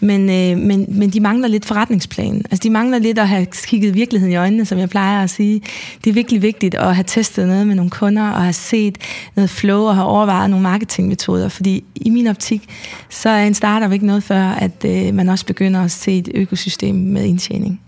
men, 0.00 0.20
øh, 0.30 0.66
men, 0.66 0.86
men 0.88 1.10
de 1.10 1.20
mangler 1.20 1.48
lidt 1.48 1.64
forretningsplanen. 1.64 2.42
Altså 2.50 2.62
de 2.62 2.70
mangler 2.70 2.98
lidt 2.98 3.18
at 3.18 3.28
have 3.28 3.46
kigget 3.66 3.94
virkeligheden 3.94 4.32
i 4.32 4.36
øjnene, 4.36 4.64
som 4.64 4.78
jeg 4.78 4.88
plejer 4.88 5.22
at 5.22 5.30
sige. 5.30 5.62
Det 6.04 6.10
er 6.10 6.14
virkelig 6.14 6.42
vigtigt 6.42 6.74
at 6.74 6.94
have 6.94 7.04
testet 7.06 7.48
noget 7.48 7.66
med 7.66 7.74
nogle 7.74 7.90
kunder, 7.90 8.30
og 8.30 8.42
have 8.42 8.52
set 8.52 8.98
noget 9.36 9.50
flow, 9.50 9.82
og 9.82 9.94
have 9.94 10.06
overvejet 10.06 10.50
nogle 10.50 10.62
marketingmetoder, 10.62 11.48
fordi 11.48 11.84
i 11.94 12.10
min 12.10 12.26
optik, 12.26 12.68
så 13.10 13.28
er 13.28 13.44
en 13.44 13.54
startup 13.54 13.92
ikke 13.92 14.06
noget 14.06 14.22
før, 14.22 14.42
at 14.42 14.84
øh, 14.84 15.14
man 15.14 15.28
også 15.28 15.46
begynder 15.46 15.84
at 15.84 15.90
se 15.90 16.18
et 16.18 16.28
økosystem 16.34 16.94
med 16.94 17.24
indtjening. 17.24 17.80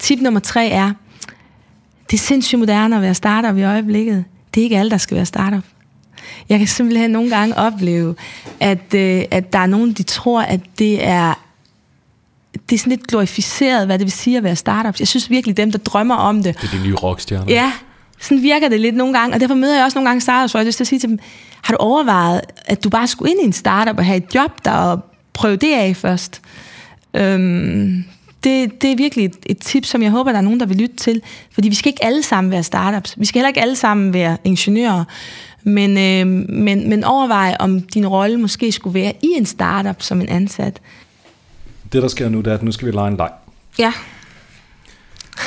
Tip 0.00 0.20
nummer 0.20 0.40
tre 0.40 0.68
er, 0.68 0.92
det 2.10 2.16
er 2.16 2.22
sindssygt 2.22 2.58
moderne 2.58 2.96
at 2.96 3.02
være 3.02 3.14
startup 3.14 3.56
i 3.56 3.62
øjeblikket. 3.62 4.24
Det 4.54 4.60
er 4.60 4.64
ikke 4.64 4.78
alle, 4.78 4.90
der 4.90 4.96
skal 4.96 5.14
være 5.16 5.26
startup. 5.26 5.64
Jeg 6.48 6.58
kan 6.58 6.68
simpelthen 6.68 7.10
nogle 7.10 7.30
gange 7.30 7.56
opleve, 7.56 8.14
at, 8.60 8.94
øh, 8.94 9.24
at 9.30 9.52
der 9.52 9.58
er 9.58 9.66
nogen, 9.66 9.92
de 9.92 10.02
tror, 10.02 10.42
at 10.42 10.60
det 10.78 11.06
er 11.06 11.34
det 12.70 12.74
er 12.74 12.78
sådan 12.78 12.90
lidt 12.90 13.06
glorificeret, 13.06 13.86
hvad 13.86 13.98
det 13.98 14.04
vil 14.04 14.12
sige 14.12 14.36
at 14.36 14.44
være 14.44 14.56
startups. 14.56 15.00
Jeg 15.00 15.08
synes 15.08 15.30
virkelig, 15.30 15.56
dem, 15.56 15.72
der 15.72 15.78
drømmer 15.78 16.14
om 16.14 16.42
det... 16.42 16.60
Det 16.60 16.72
er 16.72 16.76
de 16.78 16.82
nye 16.82 16.94
rockstjerner. 16.94 17.44
Ja, 17.48 17.72
sådan 18.20 18.42
virker 18.42 18.68
det 18.68 18.80
lidt 18.80 18.96
nogle 18.96 19.18
gange. 19.18 19.34
Og 19.34 19.40
derfor 19.40 19.54
møder 19.54 19.76
jeg 19.76 19.84
også 19.84 19.98
nogle 19.98 20.08
gange 20.08 20.20
startups, 20.20 20.52
hvor 20.52 20.60
jeg 20.60 20.66
lyst 20.66 20.76
til 20.76 20.84
at 20.84 20.88
sige 20.88 20.98
til 20.98 21.08
dem, 21.08 21.18
har 21.62 21.74
du 21.74 21.78
overvejet, 21.78 22.40
at 22.66 22.84
du 22.84 22.88
bare 22.88 23.06
skulle 23.06 23.30
ind 23.30 23.40
i 23.42 23.44
en 23.44 23.52
startup 23.52 23.98
og 23.98 24.04
have 24.04 24.16
et 24.16 24.34
job 24.34 24.64
der 24.64 24.70
og 24.70 25.04
prøve 25.32 25.56
det 25.56 25.72
af 25.72 25.96
først? 25.96 26.40
Øhm, 27.14 28.04
det, 28.44 28.82
det 28.82 28.92
er 28.92 28.96
virkelig 28.96 29.24
et, 29.24 29.36
et 29.46 29.58
tip, 29.58 29.84
som 29.84 30.02
jeg 30.02 30.10
håber, 30.10 30.32
der 30.32 30.38
er 30.38 30.42
nogen, 30.42 30.60
der 30.60 30.66
vil 30.66 30.76
lytte 30.76 30.96
til. 30.96 31.22
Fordi 31.52 31.68
vi 31.68 31.74
skal 31.74 31.88
ikke 31.88 32.04
alle 32.04 32.22
sammen 32.22 32.50
være 32.50 32.62
startups. 32.62 33.14
Vi 33.18 33.26
skal 33.26 33.38
heller 33.38 33.48
ikke 33.48 33.60
alle 33.60 33.76
sammen 33.76 34.12
være 34.12 34.36
ingeniører. 34.44 35.04
Men, 35.62 35.90
øh, 35.90 36.48
men, 36.48 36.88
men 36.88 37.04
overvej, 37.04 37.56
om 37.60 37.80
din 37.80 38.06
rolle 38.06 38.38
måske 38.38 38.72
skulle 38.72 38.94
være 38.94 39.12
i 39.22 39.26
en 39.36 39.46
startup 39.46 40.02
som 40.02 40.20
en 40.20 40.28
ansat. 40.28 40.80
Det, 41.92 42.02
der 42.02 42.08
sker 42.08 42.28
nu, 42.28 42.38
det 42.38 42.46
er, 42.46 42.54
at 42.54 42.62
nu 42.62 42.72
skal 42.72 42.86
vi 42.86 42.92
lege 42.92 43.08
en 43.08 43.16
leg. 43.16 43.30
Ja. 43.78 43.92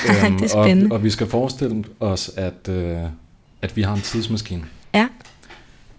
øhm, 0.26 0.38
det 0.38 0.46
er 0.46 0.64
spændende. 0.64 0.94
Og, 0.94 0.96
og 0.96 1.04
vi 1.04 1.10
skal 1.10 1.28
forestille 1.28 1.84
os, 2.00 2.32
at, 2.38 2.70
øh, 2.70 2.98
at 3.62 3.76
vi 3.76 3.82
har 3.82 3.94
en 3.94 4.02
tidsmaskine. 4.02 4.64
Ja. 4.94 5.08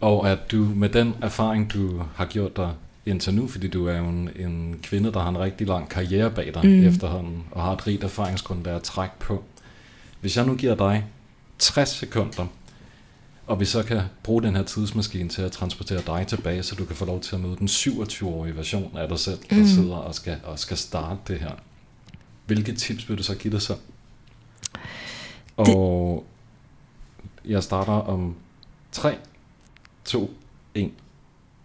Og 0.01 0.31
at 0.31 0.53
du 0.53 0.57
med 0.77 0.89
den 0.89 1.15
erfaring, 1.23 1.73
du 1.73 2.03
har 2.15 2.25
gjort 2.25 2.57
dig 2.57 2.71
indtil 3.07 3.35
nu, 3.35 3.49
fordi 3.49 3.69
du 3.69 3.87
er 3.87 3.99
jo 3.99 4.05
en, 4.05 4.31
en 4.37 4.79
kvinde, 4.83 5.13
der 5.13 5.21
har 5.21 5.29
en 5.29 5.39
rigtig 5.39 5.67
lang 5.67 5.89
karriere 5.89 6.31
bag 6.31 6.55
dig 6.55 6.67
mm. 6.67 6.87
efterhånden, 6.87 7.45
og 7.51 7.63
har 7.63 7.73
et 7.73 7.87
rigt 7.87 8.05
erfaringsgrundlag 8.05 8.75
at 8.75 8.83
trække 8.83 9.15
på. 9.19 9.45
Hvis 10.21 10.37
jeg 10.37 10.47
nu 10.47 10.55
giver 10.55 10.75
dig 10.75 11.05
60 11.59 11.89
sekunder 11.89 12.47
og 13.53 13.61
vi 13.61 13.65
så 13.65 13.83
kan 13.83 14.01
bruge 14.23 14.43
den 14.43 14.57
her 14.57 14.63
tidsmaskine 14.63 15.29
til 15.29 15.43
at 15.43 15.53
transportere 15.53 16.03
dig 16.07 16.27
tilbage, 16.27 16.63
så 16.63 16.75
du 16.75 16.85
kan 16.85 16.97
få 16.97 17.05
lov 17.05 17.21
til 17.21 17.35
at 17.35 17.41
møde 17.41 17.57
den 17.57 17.69
27-årige 17.69 18.57
version 18.57 18.97
af 18.97 19.09
dig 19.09 19.19
selv, 19.19 19.39
der 19.51 19.57
mm. 19.57 19.67
sidder 19.67 19.97
og 19.97 20.15
skal, 20.15 20.37
og 20.45 20.59
skal 20.59 20.77
starte 20.77 21.21
det 21.29 21.39
her. 21.41 21.51
Hvilke 22.47 22.75
tips 22.75 23.09
vil 23.09 23.19
du 23.19 23.23
så 23.23 23.35
give 23.35 23.53
dig 23.53 23.63
selv? 23.63 23.79
Og 25.57 26.25
jeg 27.45 27.63
starter 27.63 27.93
om 27.93 28.37
3, 28.93 29.17
2, 30.05 30.35
1, 30.75 30.91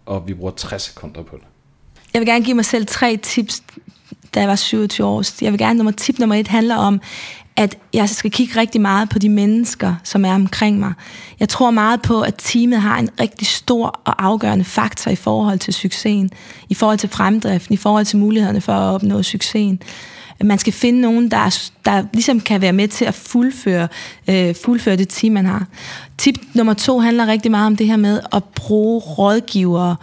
og 0.06 0.28
vi 0.28 0.34
bruger 0.34 0.52
60 0.52 0.82
sekunder 0.82 1.24
på 1.24 1.36
det. 1.36 1.46
Jeg 2.14 2.20
vil 2.20 2.28
gerne 2.28 2.46
give 2.46 2.56
mig 2.56 2.66
selv 2.66 2.86
tre 2.86 3.18
tips, 3.18 3.64
da 4.36 4.40
jeg 4.40 4.50
var 4.50 4.56
27 4.56 5.08
år. 5.08 5.44
Jeg 5.44 5.52
vil 5.52 5.60
gerne, 5.60 5.78
nummer 5.78 5.92
tip 5.92 6.20
nummer 6.20 6.36
et 6.36 6.48
handler 6.48 6.76
om, 6.76 7.02
at 7.58 7.78
jeg 7.94 8.10
skal 8.10 8.32
kigge 8.32 8.60
rigtig 8.60 8.82
meget 8.82 9.10
på 9.10 9.20
de 9.20 9.30
mennesker, 9.30 9.96
som 10.04 10.26
er 10.26 10.34
omkring 10.34 10.80
mig. 10.80 10.94
Jeg 11.40 11.50
tror 11.50 11.72
meget 11.72 12.02
på, 12.02 12.22
at 12.22 12.36
teamet 12.38 12.82
har 12.82 12.98
en 13.00 13.10
rigtig 13.20 13.48
stor 13.48 14.02
og 14.06 14.26
afgørende 14.26 14.66
faktor 14.66 15.12
i 15.12 15.16
forhold 15.16 15.60
til 15.60 15.74
succesen, 15.74 16.32
i 16.70 16.74
forhold 16.74 16.98
til 16.98 17.10
fremdriften, 17.10 17.74
i 17.74 17.78
forhold 17.78 18.06
til 18.06 18.18
mulighederne 18.18 18.62
for 18.62 18.74
at 18.74 18.94
opnå 18.94 19.24
succesen. 19.24 19.80
Man 20.44 20.58
skal 20.58 20.74
finde 20.74 21.02
nogen, 21.02 21.32
der, 21.32 21.70
der 21.86 22.04
ligesom 22.14 22.42
kan 22.42 22.62
være 22.62 22.74
med 22.74 22.88
til 22.88 23.06
at 23.06 23.14
fuldføre, 23.14 23.88
øh, 24.28 24.56
fuldføre 24.56 24.96
det 24.96 25.10
team, 25.10 25.34
man 25.34 25.46
har. 25.46 25.66
Tip 26.18 26.36
nummer 26.54 26.74
to 26.74 27.00
handler 27.00 27.28
rigtig 27.28 27.52
meget 27.52 27.68
om 27.68 27.76
det 27.76 27.88
her 27.88 27.98
med 27.98 28.20
at 28.34 28.44
bruge 28.44 29.00
rådgivere 29.00 29.96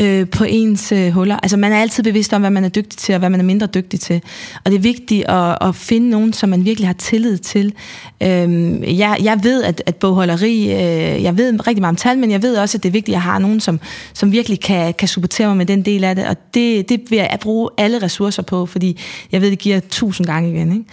øh, 0.00 0.28
på 0.28 0.44
ens 0.44 0.92
øh, 0.92 1.10
huller. 1.10 1.36
Altså 1.42 1.56
man 1.56 1.72
er 1.72 1.76
altid 1.76 2.02
bevidst 2.02 2.32
om, 2.32 2.40
hvad 2.40 2.50
man 2.50 2.64
er 2.64 2.68
dygtig 2.68 2.98
til, 2.98 3.14
og 3.14 3.18
hvad 3.18 3.30
man 3.30 3.40
er 3.40 3.44
mindre 3.44 3.66
dygtig 3.66 4.00
til. 4.00 4.22
Og 4.64 4.70
det 4.70 4.76
er 4.76 4.80
vigtigt 4.80 5.24
at, 5.28 5.58
at 5.60 5.74
finde 5.74 6.10
nogen, 6.10 6.32
som 6.32 6.48
man 6.48 6.64
virkelig 6.64 6.88
har 6.88 6.94
tillid 6.94 7.38
til. 7.38 7.74
Øhm, 8.22 8.84
jeg, 8.84 9.16
jeg 9.22 9.40
ved, 9.42 9.62
at, 9.62 9.82
at 9.86 9.96
bogholderi, 9.96 10.62
øh, 10.64 11.22
jeg 11.22 11.38
ved 11.38 11.66
rigtig 11.66 11.80
meget 11.80 11.92
om 11.92 11.96
tal, 11.96 12.18
men 12.18 12.30
jeg 12.30 12.42
ved 12.42 12.56
også, 12.56 12.78
at 12.78 12.82
det 12.82 12.88
er 12.88 12.92
vigtigt, 12.92 13.14
at 13.14 13.18
jeg 13.18 13.22
har 13.22 13.38
nogen, 13.38 13.60
som, 13.60 13.80
som 14.14 14.32
virkelig 14.32 14.60
kan, 14.60 14.94
kan 14.94 15.08
supportere 15.08 15.48
mig 15.48 15.56
med 15.56 15.66
den 15.66 15.82
del 15.82 16.04
af 16.04 16.16
det. 16.16 16.26
Og 16.26 16.36
det, 16.54 16.88
det 16.88 17.00
vil 17.10 17.16
jeg 17.16 17.38
bruge 17.40 17.70
alle 17.78 18.02
ressourcer 18.02 18.42
på, 18.42 18.66
fordi 18.66 19.00
jeg 19.32 19.40
ved, 19.40 19.50
det 19.50 19.58
giver 19.58 19.80
tusind 19.80 20.26
gange 20.26 20.50
igen. 20.50 20.72
Ikke? 20.72 20.84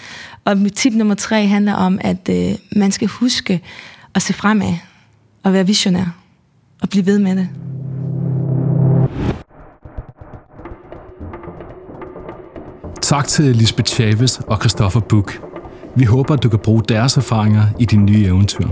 Og 0.46 0.58
tip 0.76 0.94
nummer 0.94 1.16
tre 1.16 1.48
handler 1.48 1.74
om, 1.74 2.00
at 2.02 2.30
øh, 2.30 2.52
man 2.72 2.92
skal 2.92 3.08
huske 3.08 3.62
at 4.20 4.24
se 4.24 4.34
fremad 4.34 4.74
og 5.44 5.54
være 5.54 5.66
visionær 5.66 6.06
og 6.82 6.90
blive 6.90 7.06
ved 7.06 7.20
med 7.20 7.36
det. 7.36 7.50
Tak 13.02 13.28
til 13.28 13.56
Lisbeth 13.56 13.94
Chavez 13.94 14.40
og 14.40 14.58
Christoffer 14.58 15.00
Buch. 15.00 15.40
Vi 15.96 16.04
håber, 16.04 16.34
at 16.34 16.44
du 16.44 16.50
kan 16.50 16.60
bruge 16.60 16.84
deres 16.90 17.18
erfaringer 17.18 17.64
i 17.80 17.86
dine 17.86 18.04
nye 18.04 18.26
eventyr. 18.26 18.68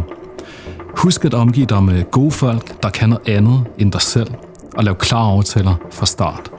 Husk 0.98 1.26
at 1.26 1.34
omgive 1.34 1.66
dig 1.66 1.84
med 1.84 2.12
gode 2.12 2.32
folk, 2.32 2.84
der 2.84 2.90
kan 2.90 3.10
noget 3.10 3.30
andet 3.30 3.64
end 3.78 3.92
dig 3.92 4.02
selv, 4.02 4.32
og 4.78 4.84
lav 4.84 4.96
klare 4.96 5.32
aftaler 5.32 5.76
fra 5.92 6.06
start. 6.06 6.52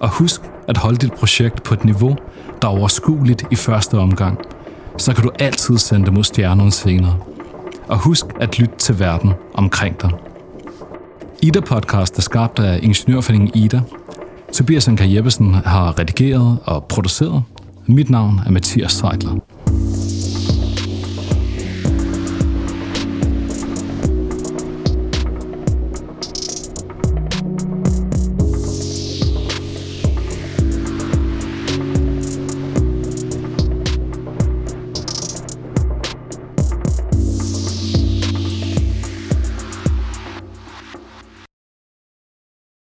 Og 0.00 0.08
husk 0.08 0.40
at 0.68 0.76
holde 0.76 0.96
dit 0.96 1.12
projekt 1.12 1.62
på 1.62 1.74
et 1.74 1.84
niveau, 1.84 2.16
der 2.62 2.68
er 2.68 2.72
overskueligt 2.72 3.44
i 3.50 3.56
første 3.56 3.98
omgang. 3.98 4.38
Så 4.96 5.14
kan 5.14 5.24
du 5.24 5.30
altid 5.38 5.78
sende 5.78 6.04
det 6.04 6.12
mod 6.12 6.24
stjernerne 6.24 6.72
senere 6.72 7.16
og 7.90 7.98
husk 7.98 8.26
at 8.40 8.58
lytte 8.58 8.76
til 8.78 8.98
verden 8.98 9.32
omkring 9.54 10.02
dig. 10.02 10.10
Ida 11.42 11.60
Podcast 11.60 12.18
er 12.18 12.22
skabt 12.22 12.58
af 12.58 12.80
Ingeniørforeningen 12.82 13.50
Ida. 13.54 13.80
Tobias 14.52 14.88
Anker 14.88 15.04
Jeppesen 15.04 15.54
har 15.54 15.98
redigeret 15.98 16.58
og 16.64 16.84
produceret. 16.84 17.42
Mit 17.86 18.10
navn 18.10 18.40
er 18.46 18.50
Mathias 18.50 18.92
Seidler. 18.92 19.49